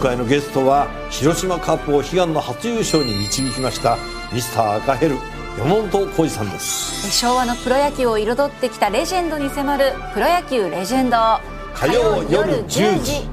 [0.00, 3.98] 回のゲストは広島カップを悲願の初優勝に導きました
[4.32, 5.16] ミスター赤ヘル
[5.58, 7.10] 山本浩二さんです。
[7.10, 11.16] 昭和のプロ野球を彩ってきたレジェンドに迫る「プロ野球レジェンド」
[11.74, 13.28] 火曜夜10時。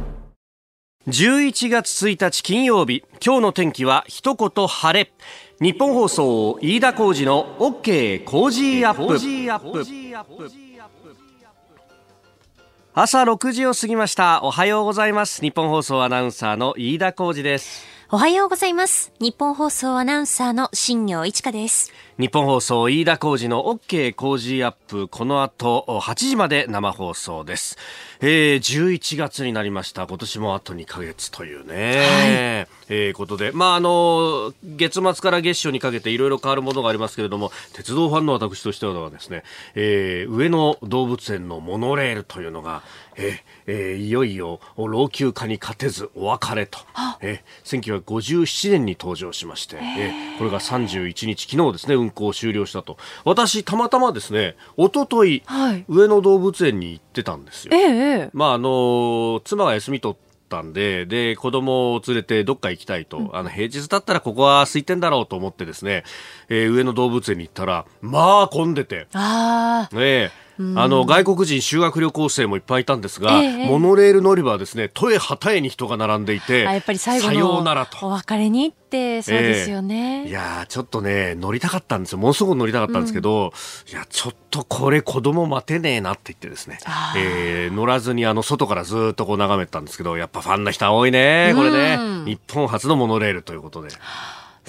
[1.08, 5.14] 11月1日金曜日今日の天気は一言晴れ。
[5.62, 10.67] 日本放送飯田浩二の OK 工事アップ
[13.00, 14.42] 朝6時を過ぎました。
[14.42, 15.40] おはようございます。
[15.44, 17.86] 日本放送アナウンサーの飯田浩二です。
[18.10, 19.12] おはようございます。
[19.20, 21.94] 日本放送アナウンサーの新業一華です。
[22.18, 27.78] 日本放送飯田浩二の OK 工事アップこの後8時まで生放送です。
[28.22, 30.08] えー、11月になりました。
[30.08, 39.44] 今年もあと2ヶ月というね、はい、えー、ことでまああの月末から月初にかけていろいろ変わるものがありますけれども鉄道ファンの私としてはですね、
[39.76, 42.82] えー、上野動物園のモノレールというのが
[43.18, 46.80] ええー、いよいよ老朽化に勝てずお別れと、
[47.20, 51.48] えー、1957年に登場しまして、えー、これが31日。
[51.48, 57.72] 昨日ですね運行終了したと私たまたまですね一昨日、はい、上野動物園に行ってたんですよ。
[57.74, 66.04] えー、まああの妻が休み取ったんで、で、子供を連れてどっか行きたいと、うん、あの、平日だったらここは空いてんだろうと思ってですね、
[66.50, 69.08] えー、上野動物園に行ったら、まあ混んでて。
[69.14, 69.96] ああ。
[69.96, 70.32] ねえ。
[70.76, 77.64] あの外国人修学旅行生もいっぱいいたんですが、えモノレール乗り場はですね、都へ旗へに人が並んでいて、やっぱり最後の
[78.02, 80.24] お別れにってそうですよね。
[80.24, 82.18] えー、いやちょっとね、乗りたかったんですよ。
[82.18, 83.52] ものすごく乗りたかったんですけど、
[83.88, 86.80] うん、いや、ちょっとこれ子供待てねえなって言ってですね、
[87.16, 91.98] えー、乗らずにあの外からずっとこう眺めてたんですけど、やっぱファンの人多いね、これね。
[92.26, 93.90] 日本初のモノレールということで。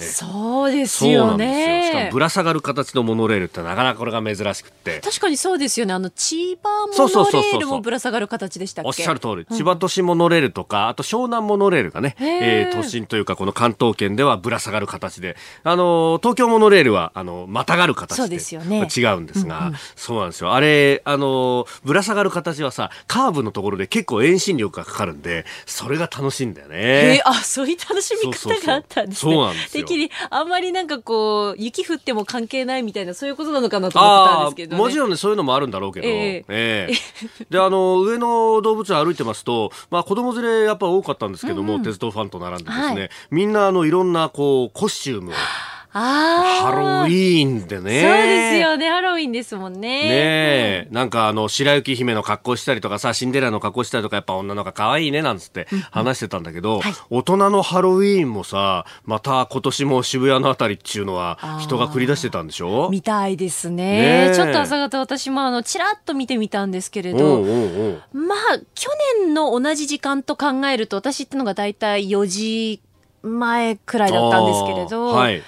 [0.03, 1.89] そうですよね。
[1.91, 4.99] しかもぶら下がる形のモノレールってなかなかこれが珍しくて。
[5.01, 5.93] 確かにそうですよね。
[5.93, 8.87] あの、千葉モノレールもぶら下がる形でしたっけ？
[8.87, 9.45] おっしゃる通り。
[9.45, 18.15] 千葉都市モノレールとか、あと湘南モノレールがね、えー、都心というかこの関東圏ではぶら下がる形で、あの、東京モノレールは、あの、またがる形で。
[18.15, 18.87] そうですよね。
[18.95, 20.53] 違うんですが、そうなんですよ。
[20.53, 26.77] あれ、あの、ぶら下がる形はさ、カーブのところで結構遠心力がかかるんで、それが楽しいんだよね。
[26.77, 29.33] えー、あ、そういう楽しみ方があったんですね。
[29.33, 29.85] そうなんですよ。
[29.89, 45.33] 的に、あんまりなんかこう雪降っても関係ないみたいなそういうことなのかなと思ってたんですけど、ね、もちろんねそういうのもあるんだろうけど、えー、えー、であの上野動物園歩いてますと、まあ、子供連れやっぱ多かったんですけども、うん、鉄道ファンと並んでですね、はい、みんなあのいろんなこうコスチュームを
[45.91, 48.01] ハロウィーンでね。
[48.01, 48.89] そうですよね。
[48.89, 49.79] ハロウィーンですもんね。
[49.79, 62.89] ねえ、うん、なんかあの、白雪姫の格好したりとかさ、シンデレラの格好したりとか、やっぱ女の子可愛いね、なんつって話してたんだけど、うんはい、大人のハロウィーンもさ、また今年も渋谷のあたりっていうのは人が繰り出してたんでしょ？
[62.91, 64.29] みたいですね。
[64.29, 67.41] ねちょっと朝方私もあの、ちらっと見てみたんですけれど、
[68.13, 72.81] まあ、去年の同じ時間と考えると、私ってのが大体4時
[73.23, 75.41] 前くらいだったんですけれど、はい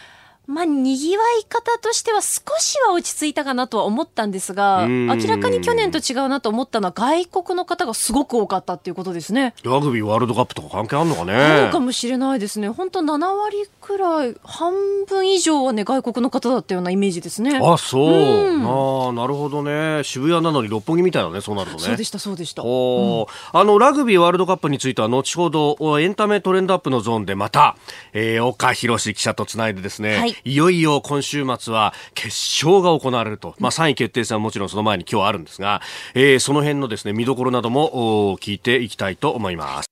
[0.51, 9.53] まあ、賑わい方としては少しは落ち着いたかなとは思ったんですが、明らかに去年と違うなと思ったのは外国の方がすごく多かったっていうことですね。
[9.63, 11.61] ラグビーワールドカップとか関係あるのかね。
[11.63, 12.67] そうかもしれないですね。
[12.67, 14.73] 本当7割くらい、半
[15.07, 17.59] 分以上はね、外国の方だったようなイメージですね。
[17.63, 18.11] あ、そう。
[18.11, 20.03] うん、ああ、なるほどね。
[20.03, 21.83] 渋谷なのに六本木みたいなね、そうなるとね。
[21.83, 22.63] そうでした、そうでした。
[22.65, 27.77] お、うん、あの、ラグビーワールドカップについては後ほど、エンタメトレンドアップのゾーンでまた、
[28.13, 35.81] えー、岡博記者とつないでですね、はい、いよいよ今週末は決勝が行われると、まあ、3位決定戦はもちろんその前に今日あるんですが、
[36.13, 39.91] えー、その辺のですね見どころなども聞いていきたいと思います。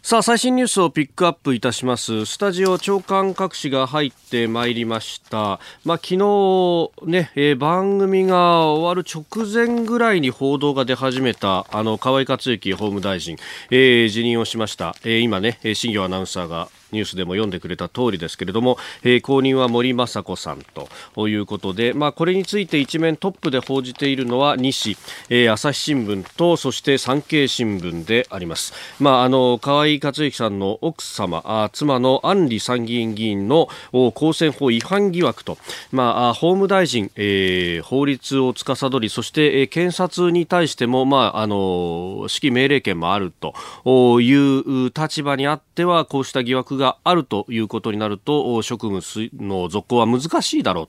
[0.00, 2.24] さあ最新ニュースをピックアップいたします。
[2.24, 5.60] スタジオ長官各紙が入ってまいりました。
[5.84, 6.16] まあ昨日
[7.04, 13.36] ね、えー、番組が終わる直前ぐらいに報道が出始めたあの河井克行法務大臣、
[13.70, 20.62] えー、辞任をしました、えー、今ね新業アナウンサーがニュースでも読んでくれた通りですけれども、えー、後任は森雅子さん
[21.14, 24.96] ということで、まあ、これについて一面トップで報じているのは西、
[25.28, 28.72] えー、朝日新聞とそして産経新聞であります。
[29.00, 33.68] まあ、あの河井克行さんの奥様あ妻の安里参議院議員の
[34.14, 35.58] 公選法違反疑惑と、
[35.92, 49.00] まあ、法務大臣、えー、法律を司りそして、えー、検察に対しても、まあ、あの指揮命令権もあるという立場にあってはこうした疑惑があるということになると職務
[49.38, 50.86] の続行は難しいだろう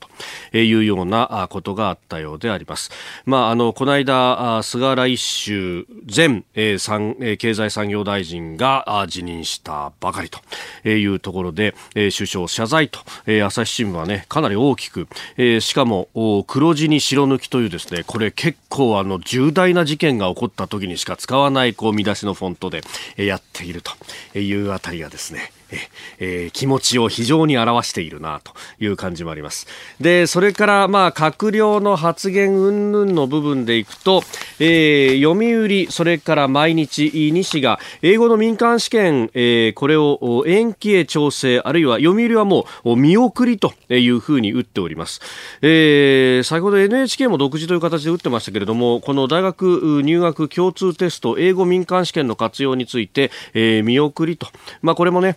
[0.51, 2.91] というようなことがあったようであります。
[3.25, 10.39] まあ、あのこの間菅来秀前、えー、経済産業大臣が辞任したばかりと
[10.87, 15.07] いうところで、えー、首相謝罪と、えー、朝日新聞はねかなり大きく、
[15.37, 16.09] えー、しかも
[16.47, 22.81] 黒字に白抜きというですねこれ結構あの重大な事件が起こった時にしか使わないこう見出しのフォントで
[23.17, 25.51] やっているというあたりがですね
[26.19, 29.67] えー、気持ちを非常に表しているなという感じもあります。
[29.99, 34.23] で、それからまあ閣僚の発言云々の部分でいくと、
[34.59, 45.21] えー、読売、それから毎日、西が英語の民間試験、えー、これを延期へ調整、あるいは読売はもう見送りというふうに打っております。
[45.61, 54.47] えー、先ほど NHK も独自という形で打ってましたけれども、この大学入学共通テスト、英語民間試験の活用について、えー、見送りと。
[54.81, 55.35] まあこれもね、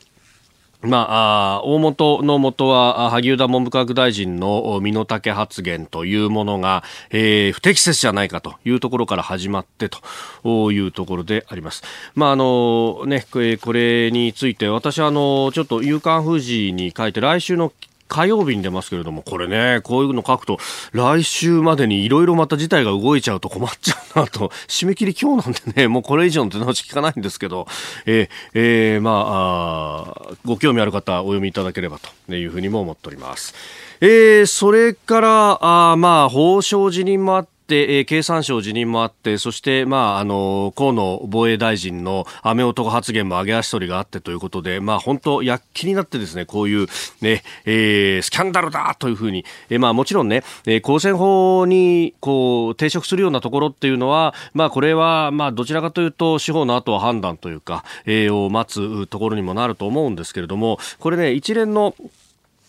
[0.82, 11.84] まあ、大元の元は萩生田文部科学大臣の身の丈発言というものが、えー、不適切じゃないかというところから始まってというところであります。
[12.14, 17.72] まああのね、これについて私はあのちょっと夕刊富士に書いて来週の
[18.12, 20.58] 火曜日に出ますけれども、これね、こういうの書くと、
[20.92, 27.66] 来週までにいろいろまた事態が動いちゃうと困っちゃうなと、 締め切り今日なんでね、もうこれ以上の手直し聞かないんですけど、
[28.04, 31.98] えー、えー、まあご興味ある方、お読みいただければ
[32.28, 33.54] というふうにも思っております。
[34.02, 46.86] えー、それから、あまあ、報奨辞任もあって、えー、経産省辞任もあって、そして、まあ、あの、河野防衛大臣の雨男発言も上げ足取りがあってということで、まあ、本当、躍起になってですね、こういう、
[47.20, 61.94] ね、えー、スキャンダルだというふうに、えー、まあ、もちろんね、えー、公選法に、こう、抵触するようなところっていうのは、まあ、これは、まあ、どちらかというと、司法の後は判断というか、えー、を待つところにもなると思うんですけれども、これね、一連の、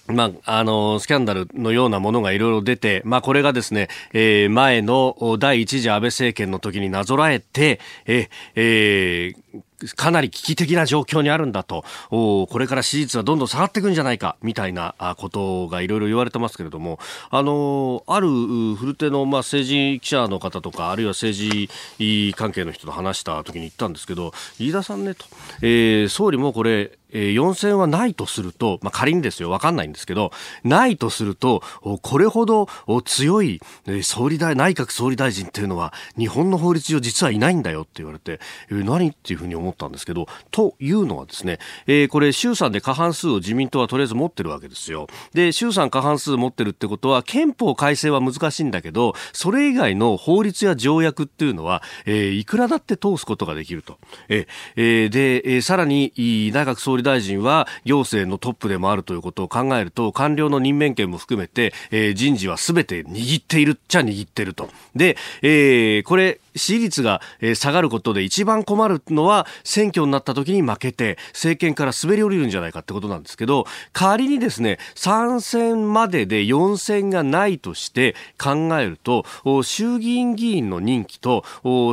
[0.08, 9.64] まあ、あの、スキャンダルのようなものがいろいろ出て、まあ、これがですね、えー、前の第一次安倍政権の時になぞらえて、ええー
[9.96, 17.00] かなり危機的な状況にあるんだと、これから支持率はどんどん下がっていくんじゃないか、みたいなことがいろいろ言われてますけれども、
[17.30, 18.28] あの、ある
[18.76, 25.26] 古手の、まあ、政治記者の方とか、あるいは政治関係の人と話した時に言ったんですけど、飯田さんねと、
[25.62, 30.32] えー、総理もこれ、えー、4000はないとすると、まあ、仮にですよ、わかんないんですけど、
[30.64, 31.64] ないとすると、
[32.02, 32.68] これほど
[33.06, 33.62] 強い
[34.02, 38.40] 総理大、内閣総理大臣っていうのは、日本の法律上実はいないんだよって言われて、
[38.70, 45.08] えー、何っていうふうに思ったんですけど、というのはですね、えー、これ衆参で過半数を自民党はとりあえず持ってるわけですよ。
[45.34, 53.98] で、衆参過半数持ってるってことは、憲法改正は難しいんだけど、それ以外の法律や条約っていうのは、えー、いくらだって通すことができると。
[54.30, 64.70] えー、で、えー、さらに、内閣総理理大臣は行政のトップでもあるということを考えると、官僚の任命権も含めて、えー、人事は全て握っているっちゃ握ってると。
[64.96, 67.22] で、えー、これ、支持率が
[67.56, 79.26] 下がることで一番困るのは選挙になった時に負けて政権から滑り降りるんじゃないかってことなんですけど仮にですね3選までで4選がないとして考えると
[79.64, 81.44] 衆議院議員の任期と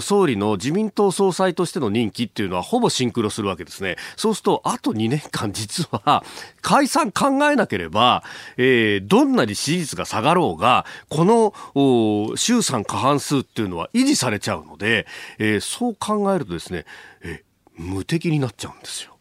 [0.00, 3.96] 総理の自民党総裁としての任期っていうのはほぼシンクロするわけですね。
[4.16, 6.24] そうするとあと2年間実は
[6.62, 8.22] 解散考えなければ、
[8.56, 15.06] えー、どんなに支持率が下がろうがこの衆参過半数っていうのは維持されちゃちゃうので、
[15.38, 16.84] えー、そう考えるとですね、
[17.22, 17.44] え
[17.76, 19.16] 無敵になっちゃうんですよ。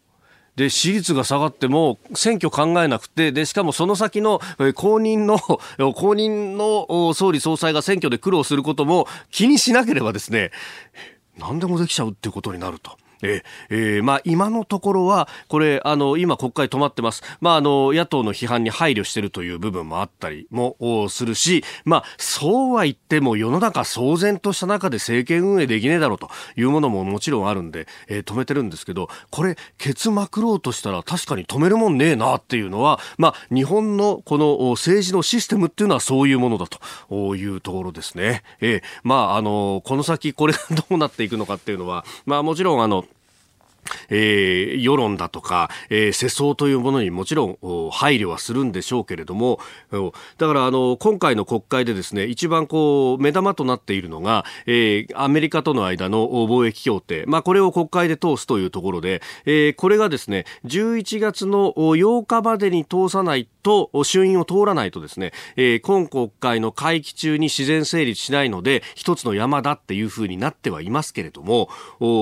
[0.55, 5.37] で、私立が下がっても、選挙考えなくて、で、しかもその先の、え公認の、
[5.93, 10.51] 公認の総理総裁が選挙で苦労することも気にしなければですね、
[11.37, 12.97] 何でもできちゃうってことになると。
[13.21, 17.23] ええー、まあ、今のところは、これ、あの、今国会止まってます。
[17.41, 20.75] まあ、あの、野党の批判に配慮してるという部分もあったりも
[21.09, 38.43] するし、まあ、そうは言っても世の中騒然とした中で政権運営できねえだろうというものももちろんあるんで、えー、止めてるんですけど、これ、ケツまくろうとしたら確かに止めるもんねえなっていうのは、まあ、日本のこの政治のシステムっていうのはそういうものだというところですね。
[38.61, 43.05] えー、まあ、あの、この先これがどうなっていくのかっていうのは、まあ、もちろんあの、
[44.09, 47.57] えー、世論だとか、えー、世相というものにもちろん
[47.91, 49.59] 配慮はするんでしょうけれども、
[50.37, 71.69] だからあの、今回の国会でですね、一番こう、目玉となっているのが、えー、アメリカとの間の貿易協定、まあこれを国会で通すというところで、えー、これがですね、11月の8日までに通さないとと衆院を通らないとですね、えー、今国会の会期中に自然成立しないので一つの山だっていうふうになってはいますけれども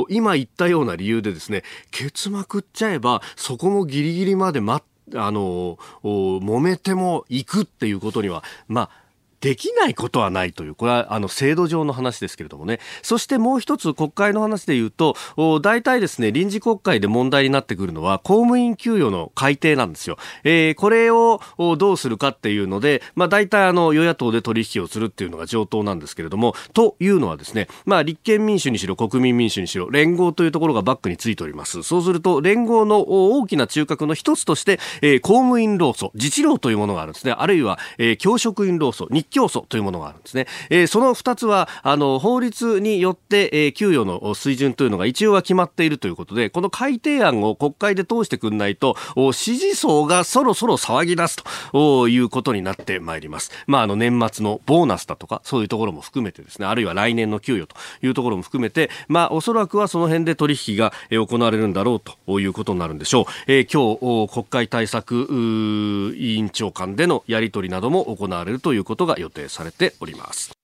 [0.09, 9.06] 今言ったような理由でですねケツまくっちゃえばそこもギリギリまで待あの揉めても行くっていうことにはまあ
[9.41, 12.79] できないことはないという、これはあの制度上の話ですけれどもね。
[13.01, 15.15] そしてもう一つ国会の話で言うと、
[15.61, 20.17] 大体ですね、臨時国会で問題になってくるのは公務員給与の改定なんですよ。
[20.43, 21.39] えー、これを
[21.77, 31.83] どうするかっていうので、まあ大体あの与野党で取引をするっていうのが上等なんですけれども、というのはですね、まあ立憲民主にしろ国民民主にしろ連合というところがバックについております。
[31.83, 37.33] そうすると連合の大きな中核の一つとして、えー、公務員労組、自治労というものがあるんですね。
[37.37, 40.47] あるいは、えー、教職員労組、教組というものがあるんですね。
[40.69, 48.95] えー、その2つはあの法律によって、えー、給与の水準というのが一応は決まっているということでこの改定案を国会で通してくんないと
[49.33, 51.37] 支持層がそろそろ騒ぎ出す
[51.71, 53.51] ということになってまいります。
[53.67, 63.25] まあ、あの年末のボーナスだとかそういうところも含めてですねあるいは来年の給与というところも含めてまあおそらくはその辺で取引が行われるんだろうということになるんでしょう。
[63.47, 70.57] えー、今日国会対策委員長間でのやり取りなども行われるということが予定されております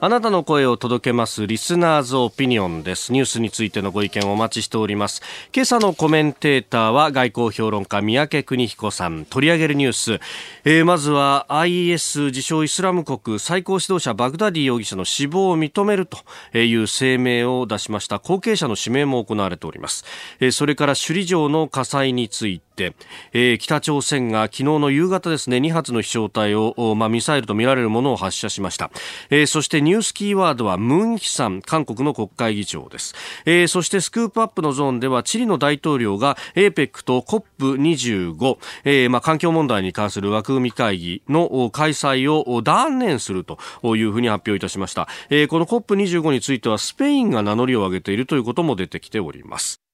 [0.00, 3.12] あなたの声を届けますリスナーズオピニオンです。
[3.12, 5.22] ニュースについてのご意見をお待ちしております。
[5.52, 9.24] 今朝のコメンテーターは外交評論家三宅邦彦さん。
[9.24, 10.20] 取り上げるニュース。
[10.64, 16.18] えー、まずは IS 自称イスラム国最高指導者バグダディ容疑者の死亡を認めると
[16.56, 20.04] いう声明を出しました後継者の指名も行われております。
[20.38, 22.67] えー、それから首里城の火災について
[23.32, 28.90] えー、北朝鮮が昨日の夕方ですね2発の飛翔体を、まあ、ミサイルとみられるものを発射しました、
[29.30, 43.58] えー、そしてニュースキーワードはムン・ヒさん韓国の国会議長です、えー、そしてスクープアップのゾーンではチリの大統領が APEC と COP25、えーまあ、環境問題に関する枠組み会議の開催を断念すると
[43.96, 49.87] いうふうに発表いたしました、えー、この COP25 についてはスペインが名乗りを上げているということも出てきております。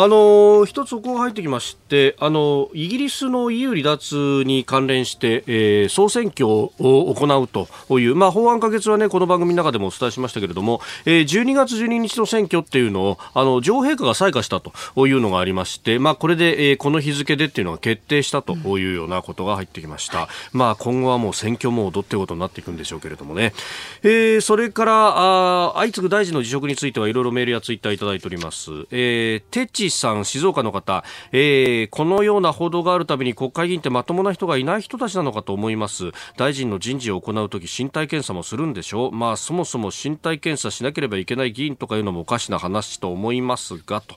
[0.00, 14.72] あの一つそこが入ってきまして、あのイギリスの EU 離脱に関連して、えー、総選挙を行うという、まあ、法案可決はね、この番組の中でもお伝えしましたけれども、えー、12月12日の選挙っていうのを、あの、女王陛下が採火したと
[15.08, 20.28] いうのがありまして、まあ、これで、えー、この日付でっていうのが決定したというようなことが入ってきました。
[20.52, 23.52] うん、まあ、今後はもう選挙モードってことになっていくんでしょうけれどもね。
[24.04, 24.92] えー、それから、
[25.70, 28.70] あ相次ぐ大臣の辞職についてはいろいろメールやツイッターいただいております。
[28.92, 29.42] えー、
[29.78, 36.10] テチさん、静岡の方、えー、このような報道があるたびに国会議員ってまともな人がいない人たちなのかと思います。
[36.36, 39.12] 大臣の人事を行うとき身体検査もするんでしょう。
[39.12, 44.16] まあ、そもそも身体検査しなければいけない議員とかいうのもおかしな話と思いますが、と。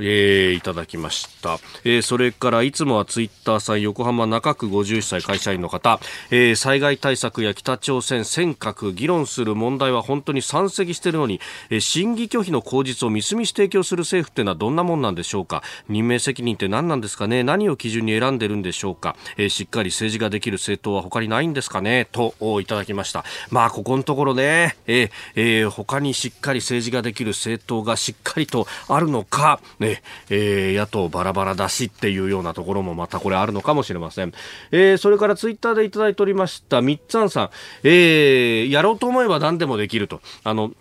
[0.00, 15.62] えー、いただきました、えー、それからいつもはツイッターさん横浜中区51歳会社員の方、えー、災害対策や北朝鮮尖閣議論する問題は本当に山積しているのに、えー、審議拒否の口実をみすみす提供する政府ってのはどんなもんなんでしょうか？
[15.88, 17.42] 任命責任って何なんですかね？
[17.42, 22.08] 何を基準に選んでるんでしょうか、えー、しっかり政治ができる政党は他にないんですかね？
[22.10, 23.24] といただきました。
[23.50, 34.32] まあここのところね、えーえー、他にしっかり政治ができる政党がしっかりとあるのか、ねね、えー、野党バラバラだしっていうようなところもまたこれあるのかもしれません。
[34.70, 37.50] えー、それからツイッターでいただいておりました、みっつんさん、
[37.82, 40.20] えー、やろうと思えば何でもできると。
[40.44, 40.72] あの、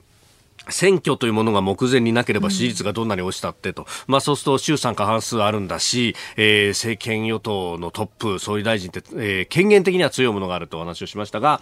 [0.72, 11.60] 選挙というものが目前になければ支持率がどんなに落ちたってと、うん、まあそうすると衆参過半数あるんだし、えー、政権与党のトップ総理大臣って、えー、権限的には強いものがあるとお話をしましたが、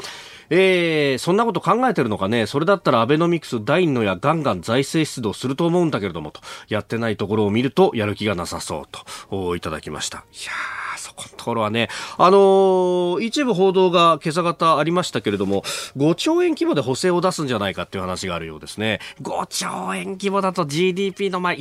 [0.50, 8.86] えー、そんなこと考えてるのかね、それだったらアベノミクス第2のやガンガン財政出動すると思うんだけれどもと、やってないところを見るとやる気がなさそう
[9.30, 10.18] と、いただきました。
[10.18, 10.87] いやー
[11.18, 15.64] このところはね、あのー、一部報道が今朝方ありましたけれども、
[15.98, 19.00] 5兆円規模で補正を出すんじゃないかっていう話があるようですね。
[19.22, 21.54] 5兆円規模だと GDP のまあ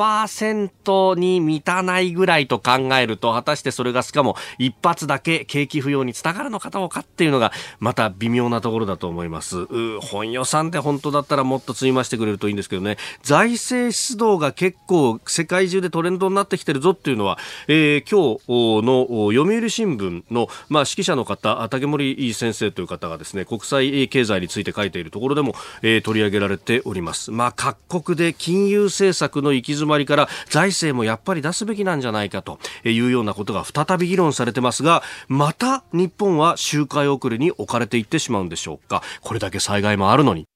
[0.00, 9.66] 5%に満たないぐらいと考えると、果たしてそれがしかも一発だけ景気不要につながるのかどうかっていうのが、また微妙なところだと思います。
[10.00, 17.38] 本予算で本当だったらもっと積み増してくれるといいんですけどね、財政出動が結構世界中でトレンドになってきてるぞっていうのは、
[17.68, 27.30] えー、今日の読売新聞の、まあ、指揮者の方、竹森先生という方がですね、国際経済について書いているところでも、えー、取り上げられております。
[27.30, 40.46] まあ、各国で金融政策の行き詰まりから財政もやっぱり出すべきなんじゃないかというようなことが再び議論されてますがまた日本は周回遅れに置かれていってしまうんでしょうかこれだけ災害もあるのに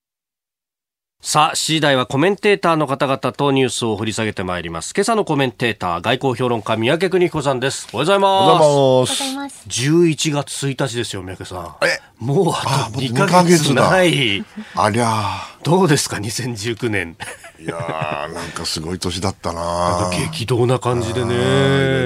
[1.27, 4.93] さあ、7時台はコメンテーターの方々とニュースを掘り下げてまいります。
[4.95, 7.89] 今朝のコメンテーター、外交評論家、三宅邦彦さんです。
[7.95, 8.29] おはようございます。
[8.29, 9.67] おはようございます。
[9.67, 11.77] 11月1日ですよ、三宅さん。
[11.87, 11.99] え？
[12.19, 14.45] もうあと2ヶ月ない。
[14.77, 17.17] ありゃどうですか、2019年。
[17.59, 21.35] いやー、なんかすごい年だったな激動な感じでね。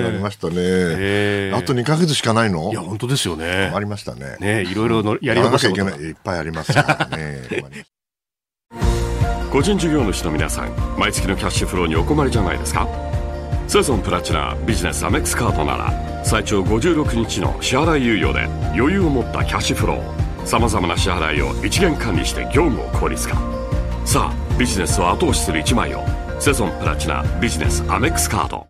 [0.06, 1.56] ありましたね、えー。
[1.56, 2.70] あと2ヶ月しかないの？
[2.70, 3.72] いや、本当ですよね。
[3.74, 4.36] ありましたね。
[4.40, 7.42] ねいろいろのやり残したことがいっぱいありますからね。
[9.50, 12.86] 個人事業主の皆さん毎月のキャッシュフローにお困りじゃないですか？
[13.66, 15.92] セゾンプラチナビジネスアメックスカードなら
[16.24, 18.44] 最長56日の支払い猶予で
[18.78, 23.36] 余裕を持ったキャッシュフローさまざまな支払いを一元管理して業務を効率化
[24.08, 26.02] さあビジネスを後押しする一枚を。
[26.40, 28.66] セゾンプラチナビジネスアメックスカード。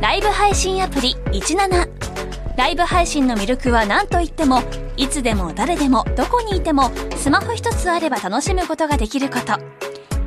[0.00, 4.62] ライブ配信アプリ17ライブ配信の魅力は何といっても
[4.96, 9.52] いつでも誰でもどこにいてもスマホ一つあれば楽しむことができること。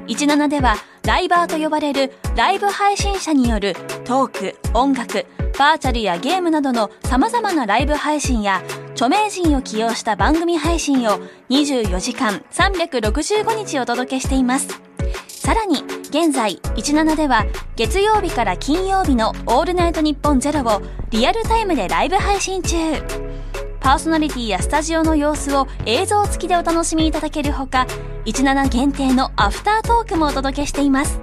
[0.06, 3.74] 17ではライバーと呼ばれるライブ配信者による
[4.06, 5.26] トーク音楽
[5.58, 11.20] バーチャルやゲームなどの様々なライブ配信や著名人を起用した番組配信を
[11.50, 14.68] 24時間365日お届けしています。
[15.28, 17.46] さらに現在17では
[17.76, 22.78] 月曜日から金曜日の「オールナイトニッポンゼロをリアルタイムでライブ配信中。
[23.80, 27.86] パーソナリティやスタジオの様子を映像付きでお楽しみいただけるほか
[28.26, 31.20] 17限定のアフタートークもお届けしています。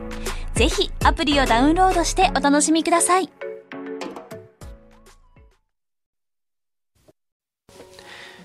[0.54, 3.30] ぜひアプリをダウンロードしてお楽しみください。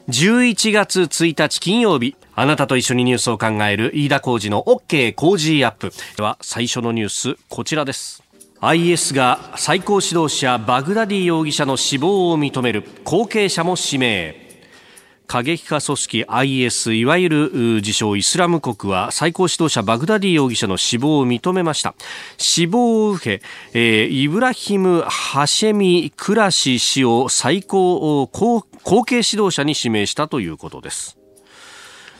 [0.07, 5.91] 11月1日金曜日あなたと一緒にニュースを考える飯田浩二の OK 工事アップ。
[6.15, 8.21] では最初のニュースこちらです。
[8.61, 14.45] IS が最高指導者バグダディ容疑者の死亡を認める後継者も指名。
[15.27, 21.95] 過激派組織 IS いわゆる自称イスラム国は最高指導者バグダディ容疑者の死亡を認めました。
[22.37, 28.29] 死亡を受け、えー、イブラヒム・ハシェミ・クラシ氏を最高
[28.85, 31.17] 後継指導者に指名したということです。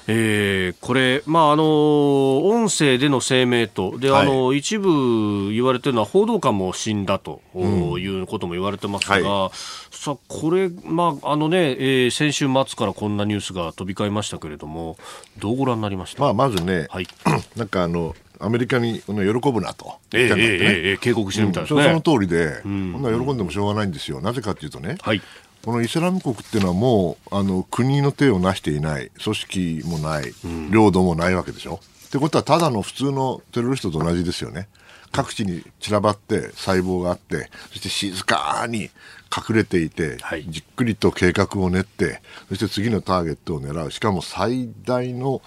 [0.08, 9.52] えー、これ、まあ、あの音声での声明とで、はい、あの一部言われてるのは報道官も死んだということも言われてますが、うんはい、
[9.92, 14.98] さこれ、まああのねえー、先週末からこんなニュースが飛び交いましたけれども
[15.40, 17.08] どうご覧になりました、まあ、まずね、はい、
[17.58, 25.22] なんかあのアメリカに喜ぶなと、えー、ね、えー、警告してるみたいですね、うん、その通りで、うん、こんな喜んでもしょうがないんですよ、なぜかというとね、はい、
[25.66, 29.10] このイスラム国っていうのはもうあの国の手を成していない。
[29.22, 30.32] 組織もない、
[30.70, 31.80] 領土もないわけでしょ。
[32.06, 34.68] ってことはただの普通のテロリストと同じですよね。
[35.12, 38.92] 各地に散らばって細胞があってそして静かに
[39.36, 43.90] 隠れていて、はい、じっくりと計画を練ってそして次のターゲットを狙う。
[43.92, 45.42] しかも最大の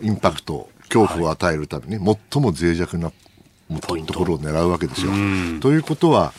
[0.00, 3.12] インパクト恐怖を与えるために、はい、最も脆弱な
[4.06, 5.12] ところを狙うわけですよ。
[5.60, 6.32] ということは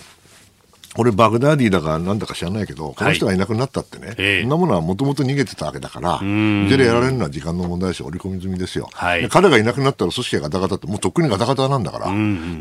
[0.98, 8.90] 俺バグダディだかなんだか知らないけど、この人がいなくなったってね、はい、そんなものはもともと逃げてたわけだから、いずれやられるのは時間の問題ですよ、織り込み済みですよ。
[8.94, 12.06] はい、彼がいなくなったら組織がガタガタって、もうとっくにガタガタなんだから。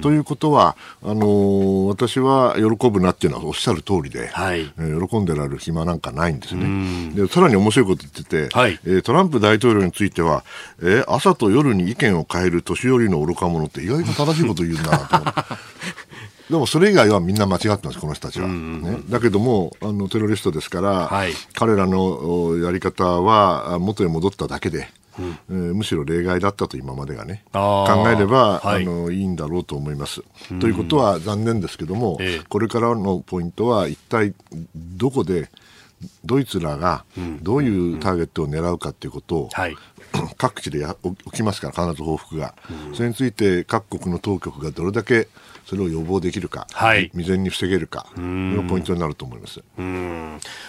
[0.03, 7.13] ということは、あのー、私は喜ぶなっていうのはおっしゃる通りで、はい、えー、喜んでられる暇なんかないんですね。
[7.15, 10.45] でさらに面白いこと言ってて、はい、えー、トランプ大統領については、
[10.83, 15.41] えー、朝と夜に意見を変える年寄りの愚か者って意外と正しいこと言うんだなと思って。
[16.51, 18.49] でもそれ以外はみんな間違ってます、この人たちは。
[18.49, 25.39] ね、だけどもあの、テロリストですから、はい、彼らのやり方は元へ戻っただけで、うん。
[25.51, 30.23] えー、むしろ例外だったと今までがね考えれば、はい、あのいいんだろうと思います。
[30.61, 34.33] ということは残念ですけども、えこれからのポイントは一体
[34.75, 35.51] どこで
[36.25, 37.05] ドイツらが
[37.43, 39.77] どういうターゲットを狙うかということを、はい、
[40.39, 42.55] 各地でや起きますから必ず報復が、
[42.95, 45.29] それについて各国の当局がどれだけ
[45.69, 49.63] それを予防できるか、はい、未然に防げるかのポイントになると思います。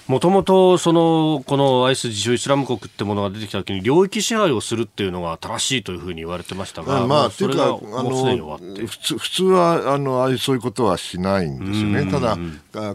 [0.08, 7.68] もともとそのこのアイス自称イスラム国ってものが出てきたときに領域支配をするっていうのが正しいというふうに言われてましたが、まあ、というかあ
[8.04, 12.12] の普通普通はあのそういうことはしないんですよね。
[12.12, 12.38] ただ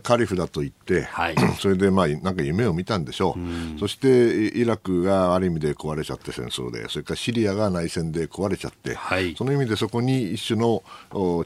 [0.02, 3.36] カリフだと言って、はい、 それでまあなんか夢を見たんでしょ
[3.76, 3.78] う。
[3.80, 10.82] そしてイラクがある意味で壊れちゃって戦争で、それからシリアが内戦で壊れちゃって、はい、その意味でそこに一種の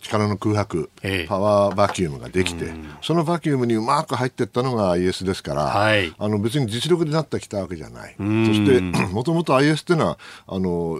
[0.01, 8.15] 力の空白、ええ、パワーバキュームができて、そのバキュームにうまく入っていったのが IS ですから、はい、あの別に実力でなってきたわけじゃない。
[8.19, 8.81] そして
[9.13, 10.99] もともと IS っていうのはあの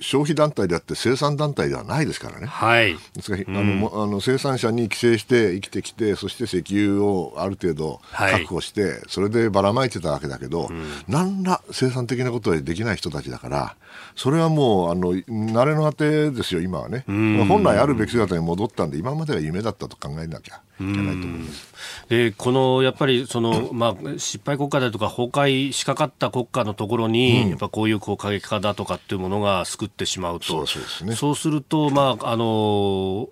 [0.00, 2.46] 消費団体であって生産団体ではないですからね。
[2.46, 13.76] はい、ですからあのあの生産者に寄生して生きてきてそして石油をある程度確保して、はい、それでばらまいてたわけだけど、うん、何ら生産的なことはできない人たちだから、
[14.16, 17.04] それはもう、あの、慣れの果てですよ、今はね。
[17.06, 21.70] 本来あるべき姿に戻ったんで、今までは夢だったと考えなきゃいけないと思います。
[22.08, 30.46] で、この、やっぱり、その、まあ、失敗国家だとか、崩壊しかかった国家のところに、うん、やっぱこういうこう過激化だとかっていうものが救ってしまうと。
[30.46, 31.14] そうですね。
[31.14, 33.28] そうすると、まあ、あの、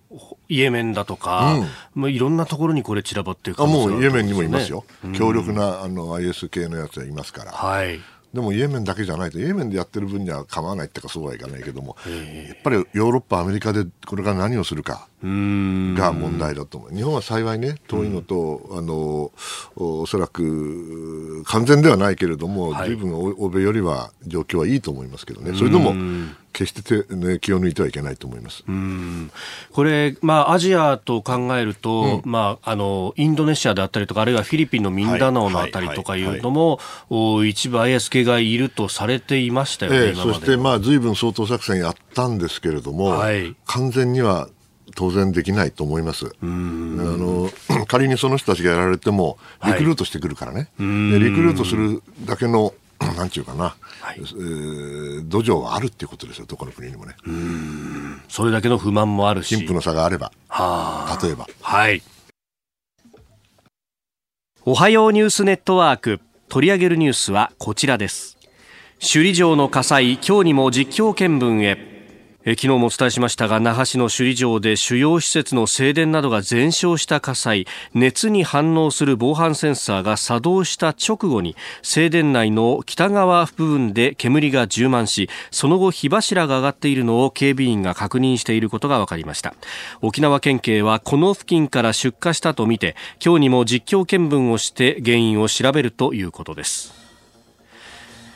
[0.48, 1.66] イエメンだとか、うん、
[2.02, 4.84] まあ、いろんなところにこれ散らばっていく、ね、あもうイエメンにもいますよ。
[5.14, 7.52] 強力な、あの、IS 系のやつはいますから。
[7.52, 8.00] はい。
[8.32, 16.94] でもイエメンだけじゃないと、イエメンでやってる分には構わないってか、そうはいかないけども、やっぱりヨーロッパ、アメリカでこれから何をするかが問題だと思う。
[16.94, 19.33] 日本は幸いね、遠いのと、あの、
[19.76, 25.94] おそらく完全ではないけれども、はい、随分欧米よりは状況はいいと思いますけどね、それでも
[26.52, 28.64] 決して手、ね、気を抜いてはいけないと思います。
[29.72, 36.81] これ、まあ、アジアと考えると、うん、まあ、あのインドネシアであったりとかあるいはフィリピンのミンダナオのあたりとかいうのも、
[37.44, 44.48] 一部 IS 系がいるとされていましたよね、ええ、そして、まあ、随分掃討作戦やったんですけれども、はい、完全には
[44.94, 46.27] 当然できないと思います。
[46.27, 47.51] あの
[47.87, 52.74] 仮にその人たちがやられてもリクルートしてくるからね、はい、でリクルートするだけの
[53.16, 57.14] なんていうかな、はい、えー、土壌はあるっていうことですよ、どこの国にもね。
[58.29, 59.55] それだけの不満もあるし。
[59.55, 61.46] 貧富の差があれば、は例えば。
[61.62, 62.03] はい。
[64.64, 66.20] おはようニュースネットワーク。
[66.48, 68.38] 取り上げるニュースはこちらです。
[69.01, 71.97] 首里城の火災、今日にも実況見分へ。
[72.50, 89.54] え昨日もお伝えしましたが那覇市の首里城で主要施設の正殿などが全焼した火災熱に反応する防犯センサーが作動した直後に正殿内の北側部分で煙が充満しその後火柱が上がっているのを警備員が確認していることが分かりました。
[90.00, 96.97] 沖縄県警はこの付近から出火したとみて今日にも実況見分をして原因を調べるということです。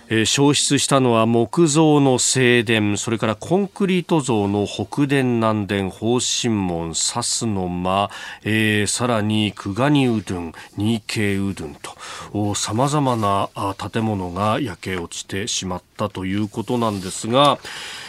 [0.09, 8.11] え、消失したのは木造の正殿それからコンクリート造の北殿南殿方針門笹の間、
[8.45, 11.75] えー、さらに久我にうどん二景うどん
[12.33, 17.59] とさまざまな建物が焼け落ちてしまったということなんですが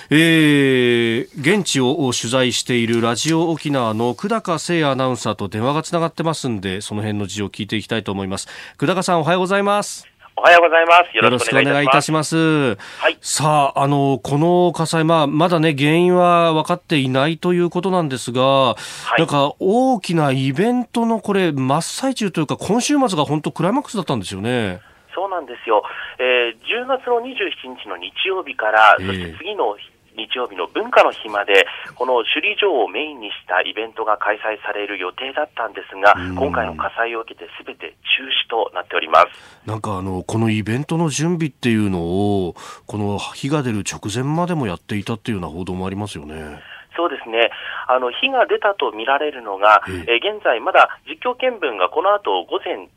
[0.09, 8.47] えー、現地を取材しているラジオ沖縄の久高誠アナウンサーと電話がつながってますんでその辺の事情を聞いていきたいと思います。
[8.77, 10.12] 久高さんおはようございます。
[10.35, 11.15] おはようございます。
[11.15, 12.35] よろしくお願いいたします。
[12.75, 12.75] は
[13.09, 13.17] い。
[13.21, 18.75] さあ、あの、この火災、まあ、まだね、原因は分かっていないということなんですが、は
[19.17, 24.81] い、なんか大きなイベントのこれ、真っ最中というか、今週末が本当クライマックスだったんですよね。
[25.13, 25.83] そうなんですよ。
[26.17, 29.77] えー、10月の27日の日曜日から、そして次の
[30.15, 39.67] 日曜日の文化の日まで、この首里城をメインにしたイベントが開催される予定だったんですが、今回の火災を受けてすべて中止となっております。
[39.67, 46.61] なんかあの、このイベントの準備っていうのを、この火が出る直前までもやっていたっていうような報道もありますよね。
[46.95, 47.49] そうですね。
[47.87, 52.87] あの、火が出たと見られるのが、えー、現在まだ実況見分がこの後午前11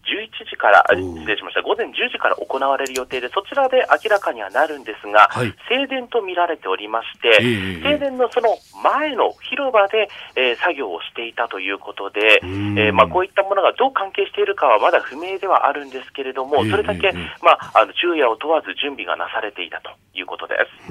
[0.48, 7.40] 時から、失礼しました、午前10時から行われる予定で、そちらで明らかにはなるんですが、はい、静電と見られておりまして、
[7.82, 20.86] 静電のその前の広場で、えー、作業をしていたということで、えー、まあ、こういったものがどう関係しているかはまだ不明ではあるんですけれども、それだけ、まあ、あの昼夜を問わず準備がなされていたということです。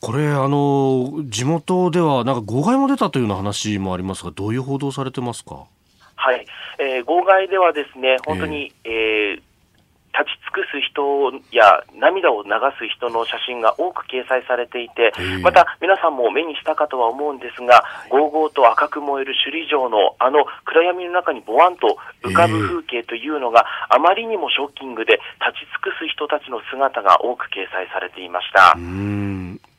[0.00, 5.64] これ、あの、地元ではなんか号外も出たというような話もありますが、どういう報道されてますか？
[6.16, 6.46] はい、
[6.78, 9.42] えー、号外ではですね、本当に、えー、えー
[10.16, 12.48] 立ち尽くす人や涙を流
[12.80, 28.72] す人の写真が多く掲載されていて、また皆さんも目にしたかとは思うんですが、ごうごうと赤く燃える首里城のあの暗闇の中にぼわんと浮かぶ風景というのがあまりにもショッキングで、立ち尽くす人たちの姿が多く掲載されていました。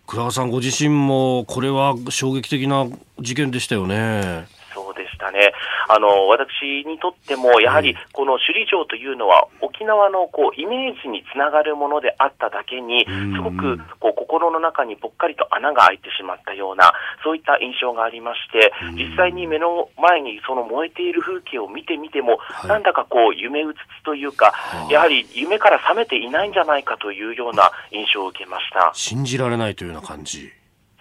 [0.08, 2.88] 倉田さんご自身もこれは衝撃的な
[3.20, 4.48] 事件でしたよね。
[4.74, 5.52] そうでしたね。
[5.88, 24.54] あの、私にとっても、やはりこの首里城というのは沖縄のこうイメージにつながるものであっただけに、すごくこう心の中にぽっかりと穴が開いてしまったような、そういった印象がありまして、実際に目の前にその燃えている風景を見てみても、なんだかこう夢うつつというか、
[24.90, 28.92] やはり夢から覚めていないんじゃないかというような印象を受けました。
[28.94, 30.52] 信じられないというような感じ。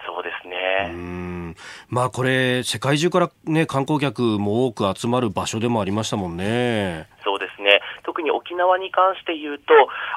[0.05, 0.93] そうですね。
[1.89, 7.07] まあこれ、世界中からね、観光客も多く集まる場所でもありましたもんね。
[7.23, 7.81] そうですね。
[8.03, 9.73] 特に沖縄に関して言うと、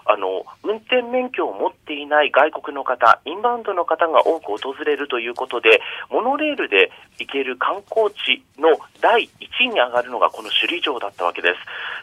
[0.07, 11.55] あの、運転免許を持っていない外国の方、インバウンドの方が多く訪れるということで、モノレールで行ける観光地の第一1位に上がるのがこの首里城だったわけです。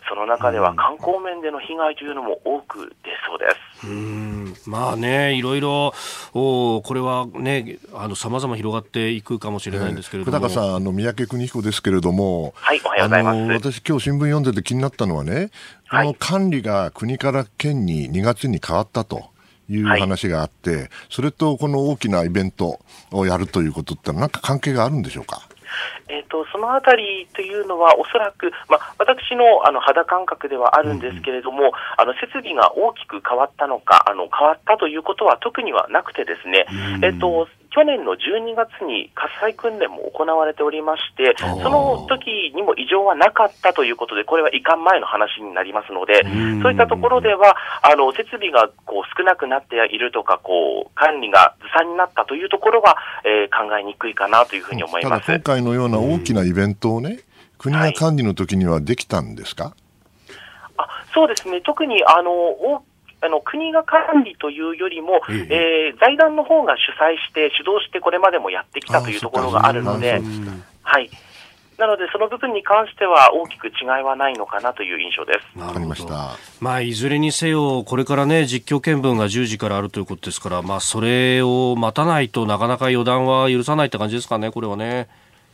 [0.07, 3.45] その中では観光面での被害というのも多く出そうで
[3.81, 4.36] す。
[4.47, 5.93] うんまあね、いろいろ、
[6.33, 10.37] おこれはね、あの、様々広がっていくかもしれないんですけれども。
[10.37, 13.39] 久高さん、あの、三宅邦彦ですけれども、はい、おはようございます。
[13.51, 15.51] 私今日新聞読んでて気になったのはね、
[15.89, 19.29] この管理が国から県に2月に変わったと。
[19.69, 22.79] いう話があって、はい、それとこの大きなイベント
[23.11, 25.47] をやるということって何か関係があるんでしょうか？
[26.07, 37.47] えーと、そのあたりというのは、おそらく、まあ、私のあの肌感覚ではあるんですけれども、うん、あの設備が大きく変わったのかあの、変わったということは特にはなくてですね、うん、えーと
[37.77, 46.23] 去年の12月に火災訓練も行われておりまして、その時にも異常はなかったということで、これは移管前の話になりますので、
[46.63, 55.31] そういったところでは、あの設備がこう少なくなっているとか、こう管理がずさんになったというところは、えー、考えにくいかなというふうに思います。
[55.31, 57.19] 今回のような大きなイベントをね、
[57.59, 59.73] 国が管理の時にはできたんですか、はい、
[60.77, 62.81] あそうですね、特にあの大
[63.19, 70.21] あの国が管理というよりも、ええー、財団の方が主催して、主導してこれまでもやってきたというところがあるので、
[70.83, 71.09] はい。
[71.77, 75.59] なので、その部分に関しては大きく違いはないのかなという印象です。
[75.59, 76.35] わかりました。
[76.59, 85.07] まあ、いずれにせよ、これからね、実況見分が10時からあるということですから、まあ、それを待たないとなかなか予断は許さないって感じですかね、これはね。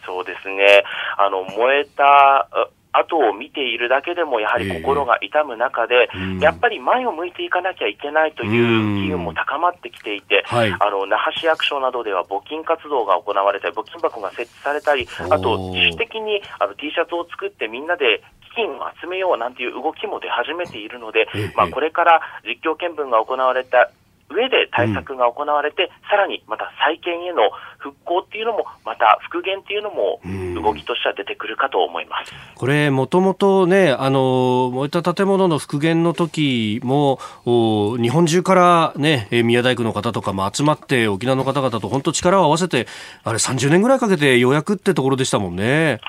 [0.05, 0.83] そうですね。
[1.17, 2.47] あの、燃えた、
[2.93, 23.89] 後を見ているだけでもやはり心が痛む中で、えー、やっぱり前を向いていかなきゃいけないという機運も高まってきていて、はい、あの那覇市役所などでは募金活動が行われたり、募金箱が設置されたり、あと自主的にあの T シャツを作ってみんなで基金を集めようなんていう動きも出始めているので、えー、まあ、これから実況見分が行われた
[24.33, 30.19] 上で対策が行われて、うん、さらにまた再建への復興っていうのも、また復元っていうのも、
[30.61, 32.33] 動きとしては出てくるかと思います。
[32.55, 42.87] これ、もともとね、あの、燃えた建物の復元の時も、日本中からね、宮大工の方とかも集まって、沖縄の方々と本当力を合わせて、
[43.23, 45.99] あれ30年ぐらいかけてようやくってところでしたもんね。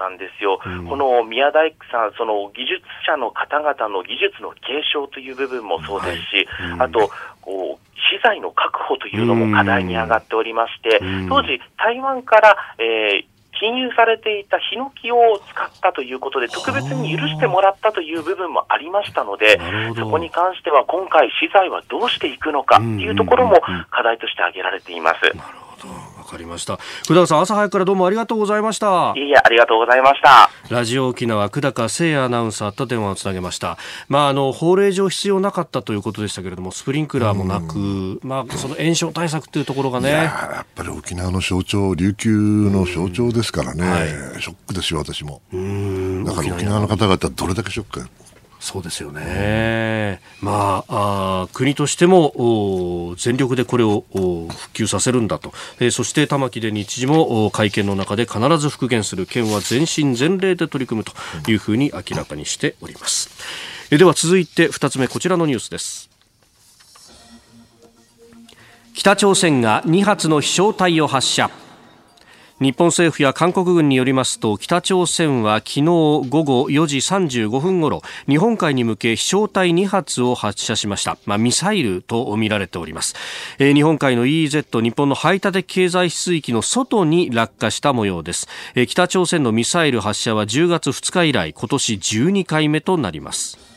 [0.00, 6.70] なんですよ、うん、この宮大工さん、その技術者の方々の技術の継承という部分もそうですし、はい。
[6.72, 7.10] うん、あと
[7.42, 15.18] こう、資材の確保というのも課題に上がっておりまして、当時、台湾から、えー禁輸されていたヒノキを
[15.52, 19.60] 使ったということで、特別に許してもらったという部分もありましたので、
[19.98, 23.60] そこに関しては今回、資材はどうしていくのかというところも
[23.90, 25.36] 課題として挙げられています。
[25.36, 25.69] なるほど
[26.30, 26.78] かりました。
[27.06, 29.12] 久高さん朝早くからどうもありがとうございました。
[29.16, 30.50] いいえありがとうございました。
[30.68, 33.76] ラジオ沖縄久高誠也アナウンサーと電話をつなげました。
[34.08, 40.10] まああの法令上必要なかったということでしたけれどもスプリンクラーもなくまあその炎症対策というところがね。
[40.10, 45.42] やっぱり沖縄の象徴琉球の象徴ですからね、はい、ショックですよ私も。
[46.24, 48.08] だから沖縄の方々どれだけショックか
[48.60, 50.20] そうですよね。
[50.40, 55.52] まあ、あ国としても全力でこれを復旧させるんだと。
[55.80, 63.30] えー、そして玉城で日時も会見の中で必ず復元する県は全身全霊で取り組むというふうに明らかにしております。
[63.90, 66.10] えー、では続いて2つ目こちらのニュースです。
[68.92, 71.50] 北朝鮮が2発の飛翔体を発射。
[72.60, 83.14] 日本政府や韓国軍によりますと北朝鮮は昨日午後4時35分ごろ日本海に向け飛翔体2発を発射しました、まあ、ミサイルと見られております、
[83.58, 93.69] えー、日本海の EEZ 日本の排他的経済水域の外に落下した模様です、えー、北朝鮮のミサイル発射は10月2日以来今年12回目となります。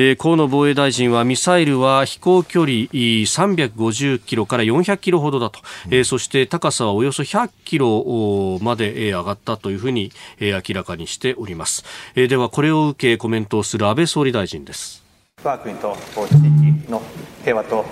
[0.00, 11.84] えー、河野防衛大臣はミサイルは飛行距離350キロから400キロほどだと、うん、えー、そして高さはおよそ100キロまで、えー、上がったというふうに、えー、明らかにしております、
[12.14, 15.02] えー、ではこれを受けコメントをする安倍総理大臣です。
[15.42, 15.96] 我が国と
[16.28, 17.02] 地域の
[17.42, 17.84] 平和と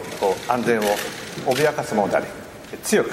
[0.49, 0.83] 安全を
[1.45, 2.27] 脅かすものであり
[2.85, 3.11] 強く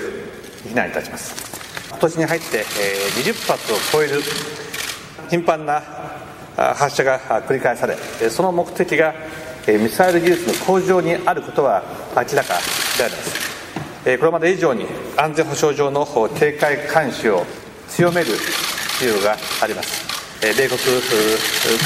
[0.67, 1.89] 非難いたします。
[1.89, 4.21] 今年に入って、えー、20発を超える
[5.31, 5.81] 頻繁な
[6.55, 7.95] 発射が繰り返され
[8.29, 9.13] その目的が
[9.67, 11.83] ミサイル技術の向上にあることは
[12.15, 12.59] 明らか
[12.97, 13.53] であります。
[14.03, 14.85] これまで以上に
[15.15, 16.05] 安全保障上の
[16.37, 17.45] 警戒監視を
[17.87, 18.31] 強める
[18.99, 20.03] 必要があります。
[20.41, 20.77] 米国、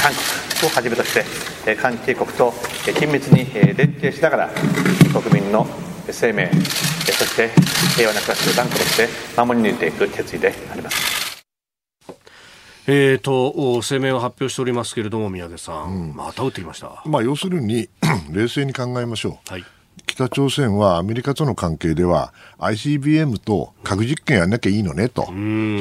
[0.02, 0.12] 韓
[0.58, 1.14] 国をはじめとし
[1.64, 2.50] て関係国と
[2.86, 4.50] 緊密に連携しながら
[5.22, 5.64] 国民の
[6.10, 6.50] 生命
[7.04, 7.50] そして
[7.94, 9.08] 平和な暮らしを断固として
[9.40, 11.17] 守り抜いていく決意であります。
[12.90, 17.90] えーと、声明を発表しておりますけれども、宮家さん、うん、また打ってきました、まあ、要するに
[18.32, 19.64] 冷静に考えましょう、はい、
[20.06, 25.30] 北朝鮮はアメリカとの関係では ICBM と核実験やんなきゃいいのねと、そ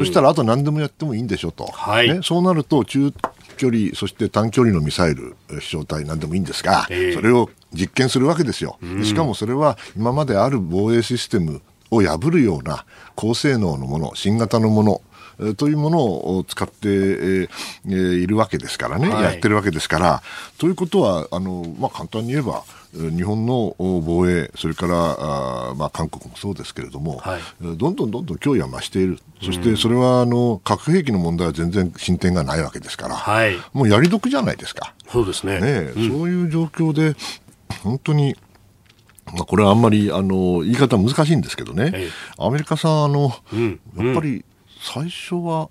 [0.03, 3.13] したらあと何でもやってもいいんでしょと、はい、ね、そうなると中
[3.55, 8.77] 距離、そして短距離のミサイル、飛翔体なんでもいいんですが、えー、それを実験するわけですよ。
[9.03, 15.01] しかもそれは今まである防衛システムを破るような高性能のもの、新型のもの、
[15.57, 20.23] というものを使って、えー、いるわけですからね、はい、やってるわけですから、
[20.57, 34.95] ということは、あのまあ、簡単に言えば、日本の防衛、それからあ、まあ、韓国もそうですけれども、はい、どんどんどんどん脅威は増している、そしてそれはあの核兵器の問題は全然進展がないわけですから、はい、もうやり得じゃないですか。
[35.07, 35.59] そうですね。
[35.59, 37.15] ね、うん、そういう状況で、
[37.83, 38.35] 本当に
[39.33, 44.45] まあ、これはあんまりあの言い方難しいんですけどね、アメリカさんあの、うん、やっぱり
[44.93, 45.69] 最初は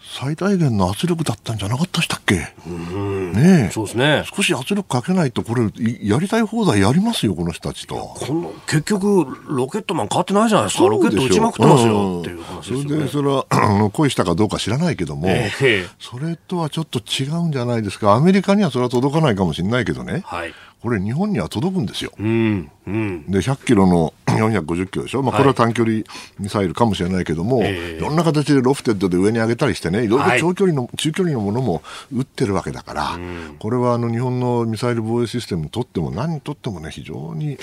[0.00, 4.24] 最大限の圧力だったんじゃなかったしたっけ、ねそうですね。
[4.34, 7.94] 少し圧力かけないとこれやりたい放題やりますよこの人たちと。
[7.96, 10.88] この結局ロケットマン変わってないじゃないですか。
[10.88, 18.14] ロケット撃ちまくってますよ、っていう話ですよ、ね、それでそれはあの恋したかどうか知らないけども、えー、それとはちょっと違うんじゃないですか。
[18.14, 20.54] アメリカにはそれは届かないかもしれないけどね、はい。
[20.80, 22.12] これ日本には届くんですよ。
[22.18, 26.02] うんうん、で100キロの450キロでしょ、まあ、これは短距離
[26.38, 37.58] ミサイルかもしれないけども、はい、いろんな形でロフテッドで上に上げたりしてねいろいろ長距離の、はい、中距離のものも撃ってるわけだから、うん、これはあの日本のミサイル防衛システムにとっても何にとってもね非常に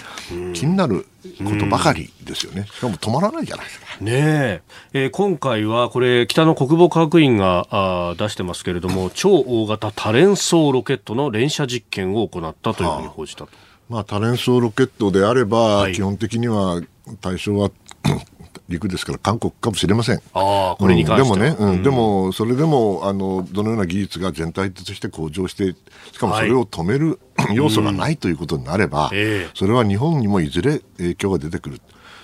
[0.54, 1.08] 気になる
[1.44, 3.86] ことばかりですよね、しかも止まらないじゃないですか。
[4.00, 4.62] ね
[4.94, 5.08] え。
[5.08, 13.50] ー、今回はこれ北の国防科学院があ出してますけれども超大型多連装ロケットの連射実験を行ったというふうに報じたと。
[13.90, 16.82] まあ、多連装ロケットであれば、はい、基本的には
[17.22, 17.70] 対象は
[18.68, 20.22] 陸ですから韓国かもしれません。
[20.34, 25.76] あこれに関して、うん、でもね、うん、でもそれでもあのどのような技術が全体として向上して
[26.12, 29.18] しかもそれを止める、はい、 要素がないということになれば、うん。
[29.18, 31.80] えー、それは日本にもいずれ影響が出てくる。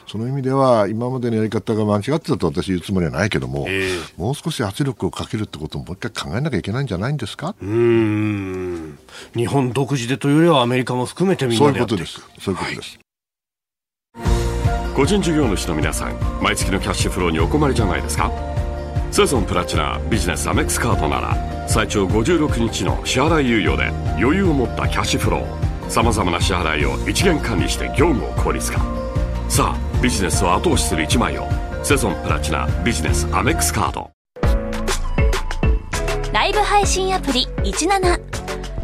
[0.07, 7.55] その意味では今までのやり方が間違ってたと私言うつもりはないけども、えー、もう少し圧力をかけるってことももう一回考えなきゃいけないんじゃないんですか？
[7.61, 8.80] うん
[9.35, 12.05] 日本独自でというよりはアメリカも含めてみんなでやっていく。
[12.07, 12.99] そういうことです、
[14.15, 18.31] はい、個人事業主の皆さん毎月のキャッシュフローにお困りじゃないですか？
[19.11, 23.87] セゾンプラチナビジネスアメックスカードなら最長56日の支払い猶予で
[24.21, 25.89] 余裕を持ったキャッシュフロー。
[25.89, 28.79] さまざまな支払いを一元管理して業務を効率化。
[29.49, 31.45] さあビジネスを後押しする一枚を
[31.83, 34.09] セゾンプラチナビジネスアメックスカード。
[36.31, 38.40] ライブ配信アプリ17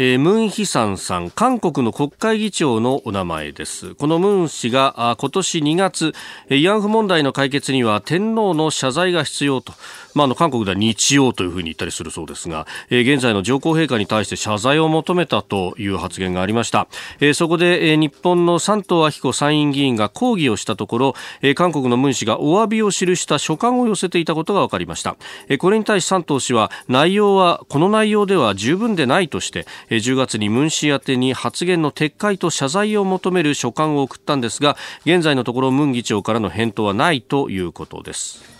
[0.00, 3.96] えー、ムン・ヒサンさん、韓国の国会議長のお名前です。
[3.96, 6.14] このムン氏が今年2月、
[6.50, 9.72] 慰安婦問題の解決には天皇の謝罪が必要と、
[10.14, 16.86] まあ、あの韓国では日曜というふうに言ったりするそうですが、えー、現在の上皇陛下に対して謝罪を求めたという発言がありました、
[17.20, 25.16] えー、そこで、えー、日本の山東昭子参院議員が抗議をしたところ、えー、韓国のムン氏がお詫びを記した書簡を寄せていたことが分かりました、
[25.48, 38.58] えー、これに対し山東氏は内容はこの内容では十分でないとして、10月にムン氏宛てに発言の撤回と謝罪を求める書簡を送ったんですが現在のところムン議長からの返答はないということです。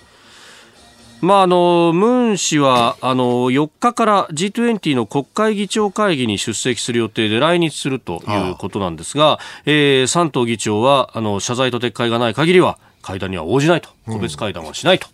[1.21, 15.09] まあ、あのムン氏はあの4日から G20 の国会議長会議に出席する予定で来日するということなんですが、えー、山東議長はあの謝罪と撤回がない限りは会談には応じないと、個別会談はしないと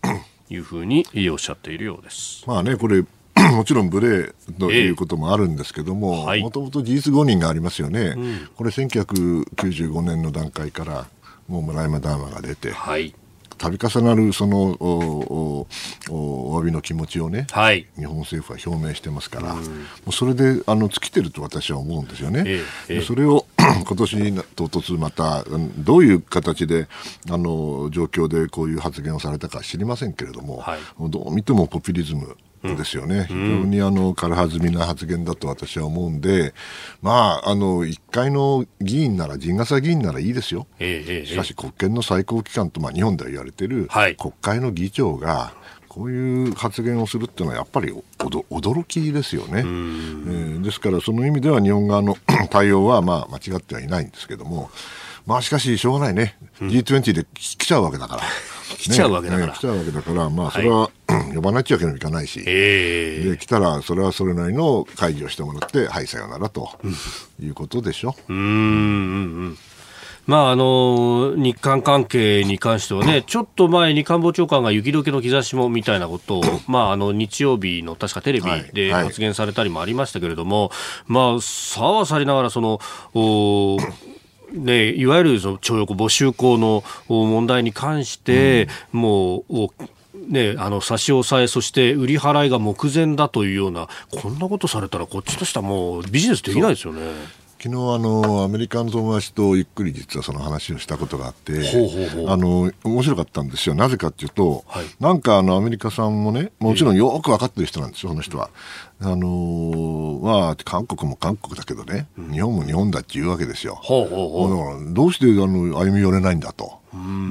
[0.50, 2.44] いうふうにおっしゃっているようです。
[2.46, 3.04] まあね、これ
[3.54, 11.06] もちろん無礼ということもあるんですけども、もともと事実誤認がありますよね、うん、これ、1995年の段階から、
[11.48, 13.14] もう村山談話が出て、はい、
[13.58, 15.66] 度重なるそのお
[16.10, 19.60] お詫びの気持ちをね、はい、日本政府は表明してますから、も
[20.08, 22.44] うそれであの尽きてると私は思うんですよね。
[22.46, 25.44] ええ、それを 今年唐突また
[25.78, 26.88] どういう形で
[27.30, 32.36] あの状況でこういう発言をされたか知りませんけれども、はい、どう見てもポピュリズム
[32.76, 36.54] ですよね、非常にあの軽はずみな発言だと私は思うんで、
[37.02, 43.68] まあ、あの1回の議員なら、陣笠議員ならいいですよ、しかし国権の最高機関と、まあ、日本では言われてい。
[43.68, 45.52] る国会の議長が、
[45.94, 52.16] こういう発言をするっていうのはやっぱり驚きですよね、えー、ですからその意味では日本側の
[52.50, 54.70] 対応はまあ間違ってはいないんですけども、
[55.24, 58.22] まあしかししょうがないね、うん、G20 で来ちゃうわけだから。
[58.78, 59.46] 来ちゃうわけだから。
[59.48, 60.90] ね、来ちゃうわけだから、まあ、それは、は
[61.32, 66.70] い、呼ばないっちゃうわけにもいかないし、えー、で来たら、それはそれなりの会議をしてもらって、はい、さよならと、
[67.40, 68.14] いうことでしょ。
[68.28, 68.36] うん。
[68.36, 69.58] うん
[70.26, 80.70] まあ、あの日韓関係に関してはね、ちょっと前に官房長官が雪解けの兆しもみたいなことを、 まあ、あの日曜日の確かテレビで発言されたりもありましたけれども、
[81.06, 82.80] まあ、さはさりながらその、
[83.12, 83.76] お
[84.54, 89.68] ね、いわゆるその徴用工募集校の問題に関して、うん、もう、
[90.28, 97.00] ね、あの差し押さえ、そして売り払いが目前だというような、こんなことされたら、こっちとしてはもうビジネスできないですよね。
[97.64, 101.62] 昨日あのアメリカの友達とゆっくり実はその話をしたことがあって
[102.28, 103.74] あの面白かったんですよ。
[103.74, 108.50] なぜかっていうと、はい、なんかあのアメリカさんもねもちろんよく分かってる人なんですよその人は。
[109.00, 113.78] あのー、まあ、韓国も韓国だけどね、うん、日本も日本だっていうわけですよ。
[113.82, 114.92] ほうほうほう。
[114.92, 116.80] どうしてあの歩み寄れないんだと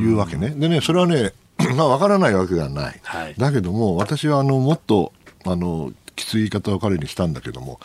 [0.02, 0.50] いうわけね。
[0.50, 1.34] でね、それはね、
[1.78, 3.00] まあ、わからないわけではない。
[3.04, 5.14] はい、だけども、私はあのもっと
[5.46, 7.80] あのきつい言い方を彼にしたんだけども、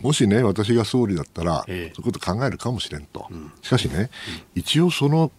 [0.00, 3.26] もしね、私が総理だったら、そういうこと考えるかもしれんと。
[3.62, 4.10] しかしね、
[4.54, 5.30] 一応その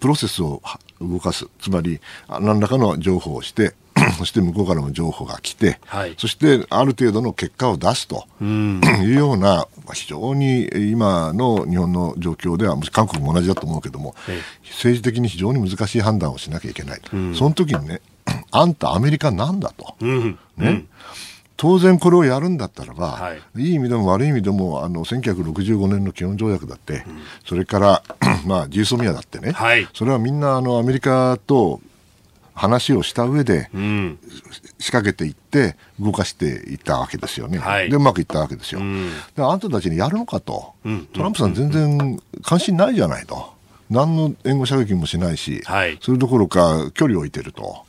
[0.00, 0.62] プロセスを
[1.00, 3.74] 動かす、つまり何らかの情報をして、
[4.18, 8.26] そして向こうからも情報が来て、はい、そしてある程度の結果を出すと。
[8.40, 14.14] いうような、非常に今の日本の状況では、韓国も同じだと思うけども、
[14.64, 17.00] 政治的に非常に難しい判断をしなきゃいけない。
[17.34, 18.00] その時にね、
[18.50, 19.96] あんたアメリカなんだと。
[20.56, 20.84] ね、
[21.60, 28.02] 当然これをやるんだったらば、はい、いい意味でも悪い意味でもあの1965年の基本条約だって、うん、それから、
[28.46, 31.82] まあ、ジーソミアだってね、はい、それはみんなあのアメリカと
[32.54, 34.18] 話をした上で、うん、
[34.78, 43.60] 仕掛けていって動かしていったわけですよね、はい、でうまくいったわけですよ、うん、であんたたちにやるのかと、うん、トランプさん全然関心ないじゃないと。
[43.90, 47.84] 何の援護射撃もしないし、はい、それどころか距離を置いてると。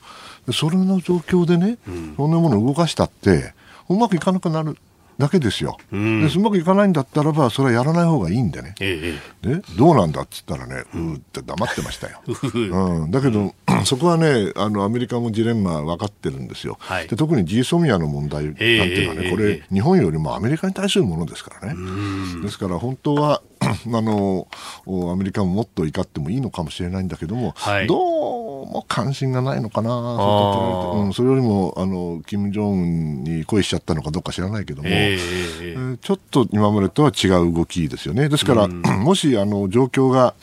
[0.52, 1.78] それの状況でね、
[2.18, 3.54] そんなものを動かしたって
[3.94, 4.78] うまくいかなくなる
[5.22, 13.54] だけですよ、うん、でうまくいかないんだったらばそれはやらない方がいいんでね、ええ、でどうなんだっつったらね、うーって黙ってましたよ、 うん、だけど、
[13.86, 21.76] そこはねあのアメリカもジレンマ分かってるんですよ、はい、で特にジーソミアの問題なんていうのはね、これ日本よりもアメリカに対するものですからね、
[22.42, 23.42] ですから本当は
[23.94, 24.48] あの
[25.12, 38.30] アメリカももっと怒ってもいいのかもしれないんだけども、はい、どうも関心がないのかなうん、それよりもあの金正恩に恋しちゃったのかどうか知らないけども、えー、ちょっと今までとは違う動きですよね。
[38.30, 40.34] ですから、 もしあの状況が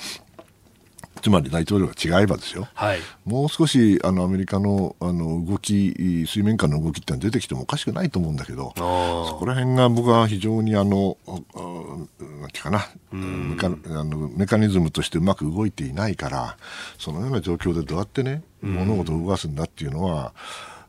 [1.22, 16.56] つまり大統領が違えばですよ、はい、もう少しあのアメリカのあの動き、水面下の動きってのは出てきてもおかしくないと思うんだけど、そこら辺が僕は非常にあの、なんていうかな、メカあのメカニズムとしてうまく動いていないから、
[16.98, 20.32] そのような状況でどうやってね、物事を動かすんだっていうのは、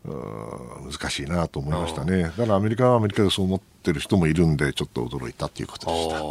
[0.06, 2.24] 難しいなと思いましたね。
[2.24, 6.24] だからアメリカはアメリカでそう思ってる人もいるんで、ちょっと驚いたっていうことでした。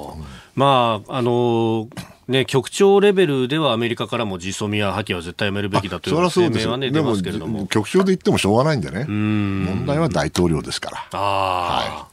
[0.54, 1.88] まあ、あのー
[2.28, 7.66] ね、局長レベルではアメリカからもジソミア破棄は絶対やめるべきだという声明は、ね、出ますけれども。
[7.66, 9.04] 局長で言ってもしょうがないんでね。
[9.06, 11.06] 問題は大統領ですから。
[11.12, 12.08] あ、は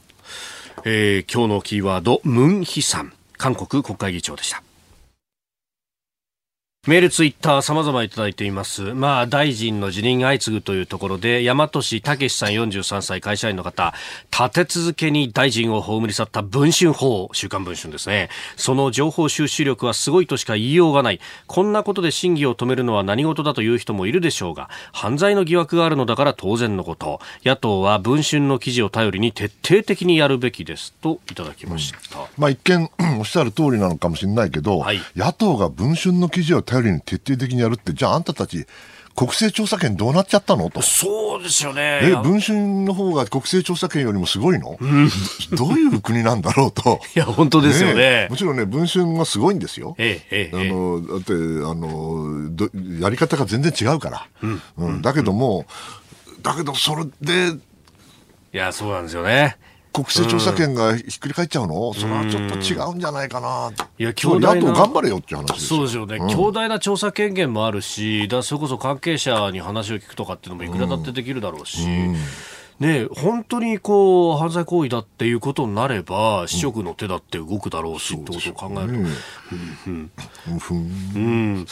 [0.78, 0.80] い。
[0.86, 3.12] えー、今日のキーワードムン・ヒさん。
[3.38, 4.62] 韓国国会議長でした
[6.86, 8.94] メール、ツイッター、様々いただいています。
[8.94, 13.92] まあ、大臣の辞任相次ぐというところで、大和市武さん43歳会社員の方、
[14.30, 18.28] 立て続けに大臣を葬り去った文春法、週刊文春ですね。
[18.54, 21.18] その情報収集力はすごいとしか言いようがない。
[21.48, 27.18] こんなことで審議を止めるのは何事だという人もいるでしょうが、犯罪の疑惑があるのだから当然のこと。
[27.44, 30.92] 野党は文春の記事を頼りに徹底的にやるべきです。
[31.02, 32.20] といただきました。
[32.20, 38.66] うん、まあ、一見、おっしゃる通りなのかもしれないけど、はい、野党が文春の記事を頼り頼りに徹底的にやるって、じゃああんたたち、
[39.14, 40.68] 国政調査権どうなっちゃったの？
[40.68, 40.82] と。
[40.82, 42.00] そうですよね。
[42.02, 45.08] え、文春の方が国政調査権よりもすごいの、うん、
[45.56, 47.00] どういう国なんだろうと。
[47.14, 47.94] いや、本当ですよね。
[47.94, 49.94] ねもちろんね、文春がすごいんですよ。
[49.96, 50.70] ええ、ええ。
[50.70, 54.28] あの、だって、あの、やり方が全然違うから。
[54.42, 54.62] うん。
[54.76, 55.64] うん、だけども、
[56.42, 57.56] だけど、それで、
[58.52, 59.56] いや、そうなんですよね。
[59.96, 63.72] 国政調査権がひっくり返っちゃうの、うん、それはちょっと違うんじゃないかな。
[63.98, 64.72] いや、強大な。
[64.74, 71.82] 頑張れよっていう話そうですよね、うん、強大な調査権限もあるし、だそれこそ関係者に話を聞くとかっていうのもいくらだってできるだろうし。
[71.82, 72.16] うん
[72.78, 79.06] ね、本当にこう犯罪行為だっていうことになれば、市職の手だって動くだろうし、ってことを考える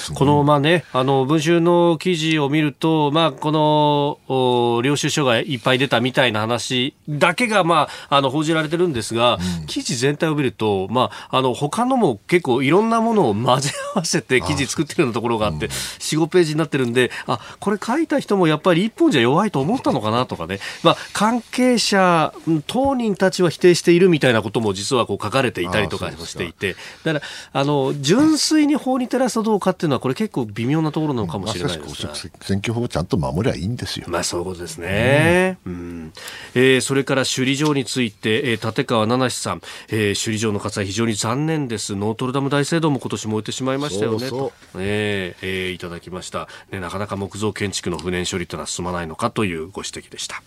[0.09, 0.15] と。
[0.15, 22.33] この、まあね、あの、文春の記事を見ると、まあ、この、領収書がいっぱい出たみたいな話だけが、まあ、あの、報じられてるんですが、うん、記事全体を見ると、まあ、あの、他のも結構いろんなものを混ぜ合わせて記事作ってるようなところがあって、4、5ページになってるんで、あ、これ書いた人もやっぱり一本じゃ弱いと思ったのかなとかね、まあ、関係者、
[22.67, 27.23] 当人たちは否定しているみたいなことも実はこう書かれていたりとかしていて、だから、
[27.53, 32.15] あの、純粋に法に照らすとどうかっていうのは、これ結構微妙なところなのかもしれないですが。
[32.15, 34.07] 選挙法をちゃんと守りゃいいんですよ。
[34.09, 35.59] まあ、そういうことですね。
[35.67, 36.13] うん、うん、
[36.55, 41.97] えー、それから首里城について、えー、立川七さん、えー、首里城の火災非常に残念です。
[41.97, 44.29] ノートルダム大聖堂も今年燃えてしまいましたよね。
[44.29, 46.49] そえー、えー、いただきました。
[46.71, 50.43] ね、なかなか木造建築の不燃処理というのは進まないのかというご指摘でした。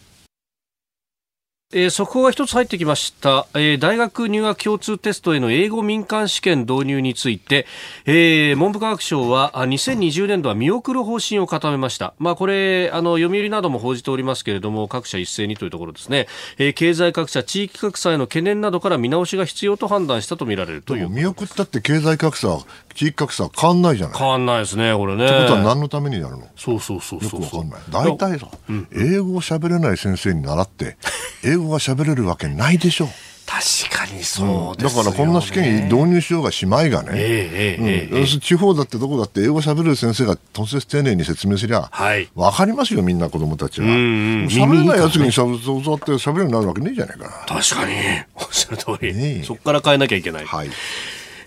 [1.74, 7.65] えー、速報が一つ入ってきました、えー、大学入学共通テストへの英語民間試験導入について、
[8.05, 21.09] えー、文部科学省は2020年度は見送る方針を固めました、まあ、これあの読売なども報じておりますけれども各社一斉にというところですね、えー、経済格差地域格差への懸念などから見直しが必要と判断したとみられるという。
[21.09, 22.59] 見送ったって経済格差
[22.95, 24.18] 地域格差変わんないじゃない。
[24.18, 25.26] 変わんないですねこれね。
[25.26, 26.47] ってことは何のためにやるの？
[26.55, 27.82] そうそうそうそうよくわかんない。
[27.91, 30.95] 大体さ、うん、英語を喋れない先生に習って
[31.43, 33.10] 英語が喋れるわけないでしょ
[33.47, 35.01] 確かにそうです、ね。
[35.01, 43.88] うん、だからこんな試験に導入しようがしまいがね、えーえーうん、地方だってどこだって英語しゃべる先生がとんせ丁寧に説明すりゃ、はい、分かりますよみんな子供たちは。
[43.88, 47.24] しゃべれないやつにしゃべ教わってしゃべるようになるわけねえじゃないか。
[47.24, 47.30] な
[47.62, 47.93] 確かに。
[48.36, 50.70] おっしゃる通り、ね、そこから変えなきゃいけない、はい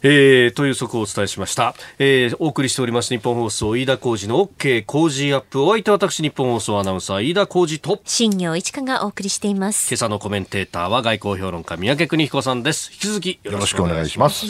[0.03, 5.63] えー、という速報をお伝えしました、えー、お送りしております日本放送飯田浩二の OK 工事アップ。
[5.63, 8.01] お相手は私日本放送アナウンサー飯田浩二と。
[8.05, 9.89] 新業一華がお送りしています。
[9.91, 12.91] 今朝のコメンテーターは外交評論家三宅邦彦さんです。
[12.93, 14.47] 引き続きよろしくお願いします。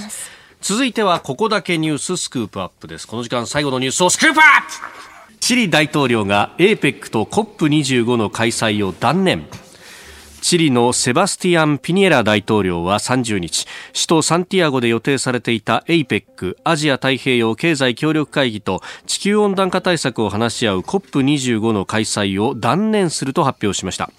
[0.61, 3.09] 続いてはここだけニューススクープアップです。
[3.09, 4.47] この時間最後のニュースをスクープアッ
[5.35, 5.37] プ。
[5.41, 9.47] チリ大統領が APEC と COP25 の開催を断念
[10.41, 24.11] チリのセバスティアン・ピニエラ大統領は30日首都サンティアゴで予定されていた APEC アジア太平洋経済協力会議と地球温暖化対策を話し合う COP25 の開催を断念すると発表しました。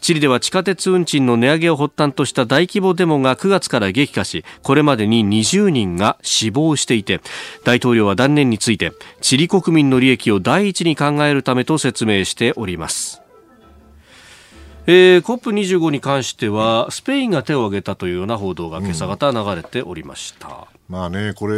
[0.00, 7.20] チリでは地下鉄運賃の値上げを発端とした大規模デモが9月から激化しこれまでに20人が死亡していて
[7.64, 13.19] 大統領は断念についてチリ国民の利益を第一に考えるためと説明しております。
[14.92, 20.48] えー、COP25 に関してはスペインが手を挙げたというような報道が今朝方流れておりました。
[20.48, 21.54] うんまあね、これ、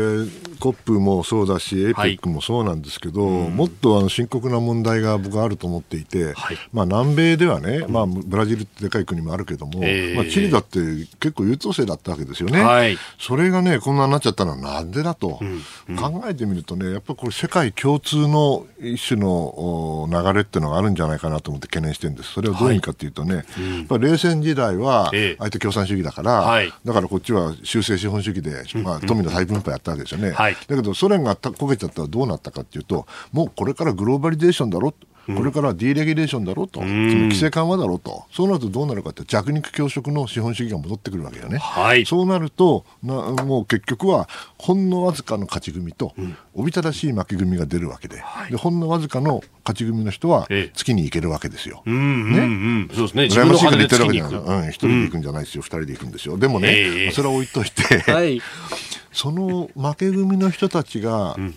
[0.60, 10.78] COP もそうだし、APEC もそうなんですけど、はいもっとあの深刻な問題が僕はあると思っていて、はい、まあ、南米ではね、まあ、ブラジルってでかい国もあるけども、えー、まあ、チリだって
[11.20, 15.62] 結構優等生だったわけですよね、はい、それがね、こんなになっちゃったのはなんでだと、うん。
[15.88, 23.44] うん、考えてみるとね、やっぱりこれ、世界共通の一種の流れっていうのがあるんじゃないかなと思って懸念してるんです、それはどういう意味かというとね、はい。
[23.88, 34.92] うん、冷戦時代は相手共産主義だから、だからこっちは修正資本主義で、まあ、富の再分配やったわけですよね、はい、だけどソ連が焦げちゃったらどうなったかというともうこれからグローバリゼーションだろ
[35.26, 41.58] これからディレギュレーションだろうと、うん、規制緩和だろうと、そうなるとどうなるかって弱肉強食の資本主義が戻ってくるわけよね。
[41.58, 43.14] はい、そうなるとな、
[43.44, 46.14] もう結局はほんのわずかの勝ち組と、
[46.54, 51.84] おびただしい負け組が出るわけで、はい、でほんのわずかの勝ち組の人は月に行けるわけですよ。
[51.86, 53.24] ええ、ね、そうですね。
[53.26, 54.58] 羨ましいから言ってるわけじゃない。
[54.62, 56.36] うん、一人で行くんじゃないですよ、二、人で行くんですよ。
[56.36, 58.40] でもね、えー、それは置いといて、はい、
[59.12, 61.54] その負け組の人たちが、うん、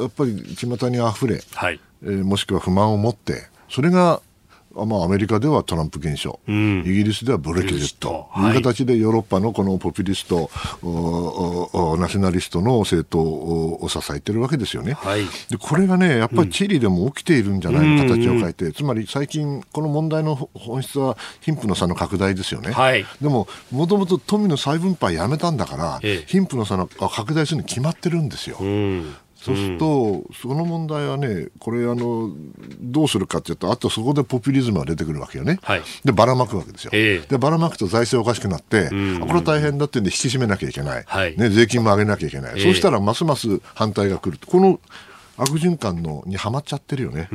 [0.00, 4.20] やっぱり巷にあふれ、はい、えー、もしくは不満を持って、それが
[4.74, 8.28] まあ、アメリカではトランプ現象、うん、イギリスではブレキジット。
[8.32, 8.50] とい。
[8.52, 10.50] う形でヨーロッパのこのポピュリスト、
[11.98, 28.56] ナショナリストの政党を支えてるわけですよね、はい、でこれがね、やっぱりチリでも起きているんじゃないの、形を変えて、つまり最近、この問題の本質は貧富の差の拡大ですよね、はい、でも、もともと富の再分配やめたんだから、ええ、貧富の差の拡大するに決まってるんですよ。
[28.60, 32.30] うんそうすると、うん、その問題はね、これあの、
[32.80, 44.80] どうするかというと、あとそこでポピュリズムが出てくるわけよね、はい、でばらまくわけですよ、えー、でばらまくと財政おかしくなって、うん、これ大変だってんで引き締めなきゃいけない、はい、ね、税金も上げなきゃいけない、えー、そうしたらますます反対が来るこの
[45.40, 47.28] 悪循環のにはまっちゃってるよね。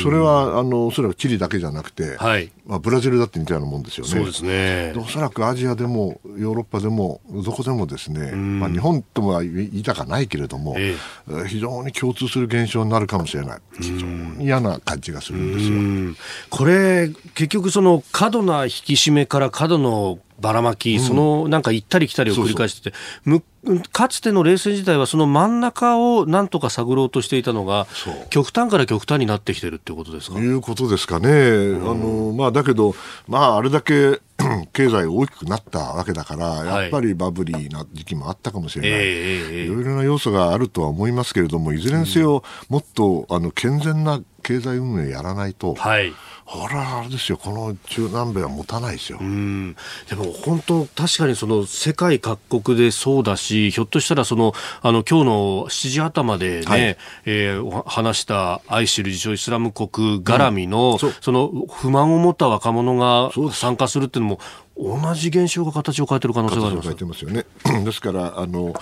[0.00, 4.12] それはあのおそらくチリだけじゃなくて、はい、まあ、ブラジルだって似たようなもんですよね。
[4.12, 10.96] そうですねおそらくアジアでもヨーロッパでもどこでもですね、まあ、日本とは言いたかないけれども、え
[11.28, 13.60] え、非常に共通する現象になるかもしれない。
[13.80, 16.26] 非常に嫌な感じがするんですよ。
[16.50, 27.86] これ結局その過度な引き締めから過度のばらまき、そのなんか行ったり来たりを繰り返してて、そうそうかつての冷戦時代はその真ん中をなんとか探ろうとしていたのが、
[28.28, 30.38] 極端から極端になってきてるってことですか？
[30.38, 31.30] いうことですかね。
[31.30, 32.94] うん、あのまあ、だけど、
[33.26, 34.20] まあ、あれだけ
[34.74, 46.12] 経済大きくなったわけだから、やっぱりバブリーな時期もあったかもしれない、いろいろな要素があるとは思いますけれども、いずれにせよ、もっとあの健全な経済運営やらないと、はい。
[46.44, 49.18] これはあれですよ、この中南米は持たないですよ。
[49.18, 56.80] でも本当、確かにその世界各国でそうだし、ひょっとしたらその、あの、今日の7時頭でね、はい、
[57.24, 64.40] えー、話したアイシル自称イスラム国絡みの、うん、そその不満を持った若者が参加するっていうのも、
[64.76, 66.88] 同じ現象が形を変えてる可能性があります。
[66.88, 67.84] 形を変えてますよね。
[67.84, 68.74] ですから、あの、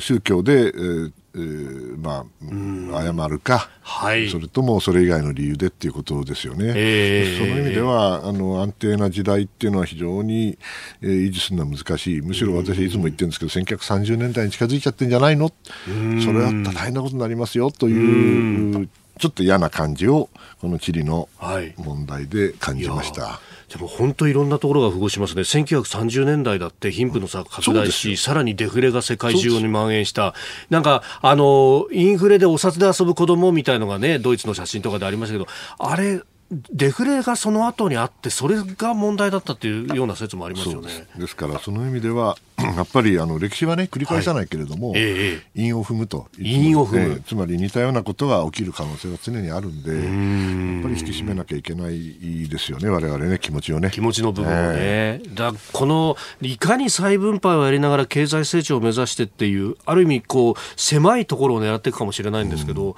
[0.00, 2.26] 宗教で、えーま
[2.92, 6.72] あ、謝るか、はい、それともそれ以外の理由でっていうことですよね。
[6.76, 10.58] えー、その意味ではあの安定な時代っていうのは非常に、
[11.00, 12.20] えー、維持するのは難しい。
[12.20, 15.50] むしろ私いつも言ってるんですけど、1930年代に近づいちゃってんじゃないの？
[16.22, 20.28] それだったら大変なことになりますよという、ちょっと嫌な感じを
[20.60, 21.28] この地理の
[21.78, 23.40] 問題で感じました。
[23.72, 25.42] はいでも本当いろんなところが符合しますね。
[25.42, 30.34] 1930年代だって貧富の差拡大し、さらにデフレが世界中に蔓延した。
[30.68, 36.20] なんか、あの、インフレでお札で遊ぶ子供みたいのがね、ドイツの写真とかでありましたけど、あれ、
[36.70, 41.06] デフレがその後にあって、それが問題だったというような説もありますよね。
[41.16, 46.28] ですから、その意味では、 やっぱりあの歴史はね、繰り返さないけれども、はいえー、因を踏むと。
[46.38, 53.90] 因を踏む、つまり似たようなことが起きる可能性が常にあるんで、んやっぱり引き締めなきゃいけないですよね、我々ね、気持ちをね。
[53.90, 54.76] 気持ちの部分をね。
[54.76, 62.94] えー、だこの、いかに再分配をやりながら経済成長を目指してっていう、ある意味、こう、狭いところを狙っていくかもしれないんですけど、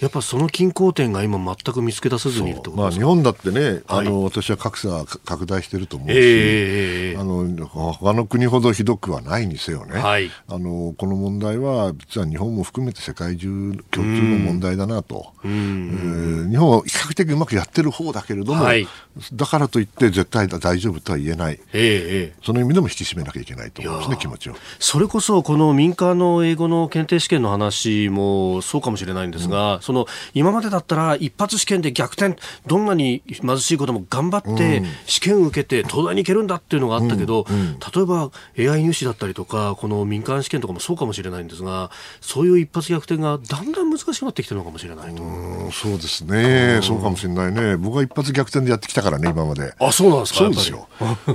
[0.00, 18.86] やっぱその均衡点が今全く見つけ出せずにまあ、日本だってね、あの、はい、私は格差拡大してると思うし、えー、あの他の国ほどひどくはないにせよね、はい、あのこの問題は実は日本も含めて世界中共通の問題だなと、えー、日本は比較的うまくやってる方だけれども、はい、
[19.32, 24.56] だからといって絶対大丈夫とは言えない、えー、その意味でも引き締めなきゃいけないと思うんですね、気持ちを。
[24.78, 37.46] それこそこの民間の英語の検定試験の話もそうかもしれないんですが、うんその今までだったら一発試験で逆転どんなに貧しいことも頑張って試験を受けて東大に行けるんだっていうのがあったけど、
[37.94, 45.22] 例えば AI 入試だったりとかこの民間試験とかもそうかもしれないんですがそういう一発逆転がだんだん難しくなってきてるのかもしれないと。
[45.70, 46.80] そうですね。
[46.82, 47.76] そうかもしれないね。
[47.76, 49.72] 僕は一発逆転でやってきたからね今まで。
[49.78, 50.88] あそうなんですかそうですよ、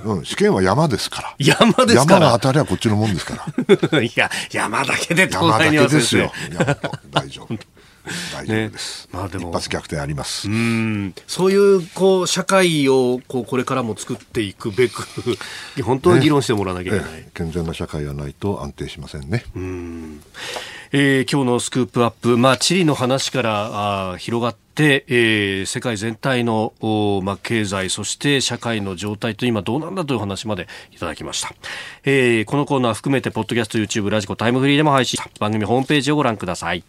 [0.03, 1.35] うん、試験は山ですから。
[1.39, 2.19] 山ですから。
[2.19, 3.47] 山が当たりはこっちのもんですか
[3.91, 4.01] ら。
[4.03, 6.31] いや山だけで東大にはですよ。
[7.11, 7.80] 大丈夫
[8.33, 9.49] 大丈夫です、ね、まあ、でも。
[9.49, 10.49] 一発逆転あります。
[10.49, 11.13] うん。
[11.27, 15.05] そういうこう社会をこうこれからも作っていくべく
[15.83, 19.45] 本当は議論してもらわなきゃいけない、ね、健全な社会がないと安定しませんね。
[19.55, 20.21] うん。
[20.93, 26.73] えー、今日のスクープアップ、まあ、地理の話からあ広がって、えー、世界全体の、
[27.23, 31.53] まあ、経済、そして社会の状態と今どうなんだという話までいただきました。
[32.03, 36.83] えー、このコーナー含めて、ポッドキャスト、YouTube、ラジコ、タイムフリーでも配信番組ホームページをご覧ください。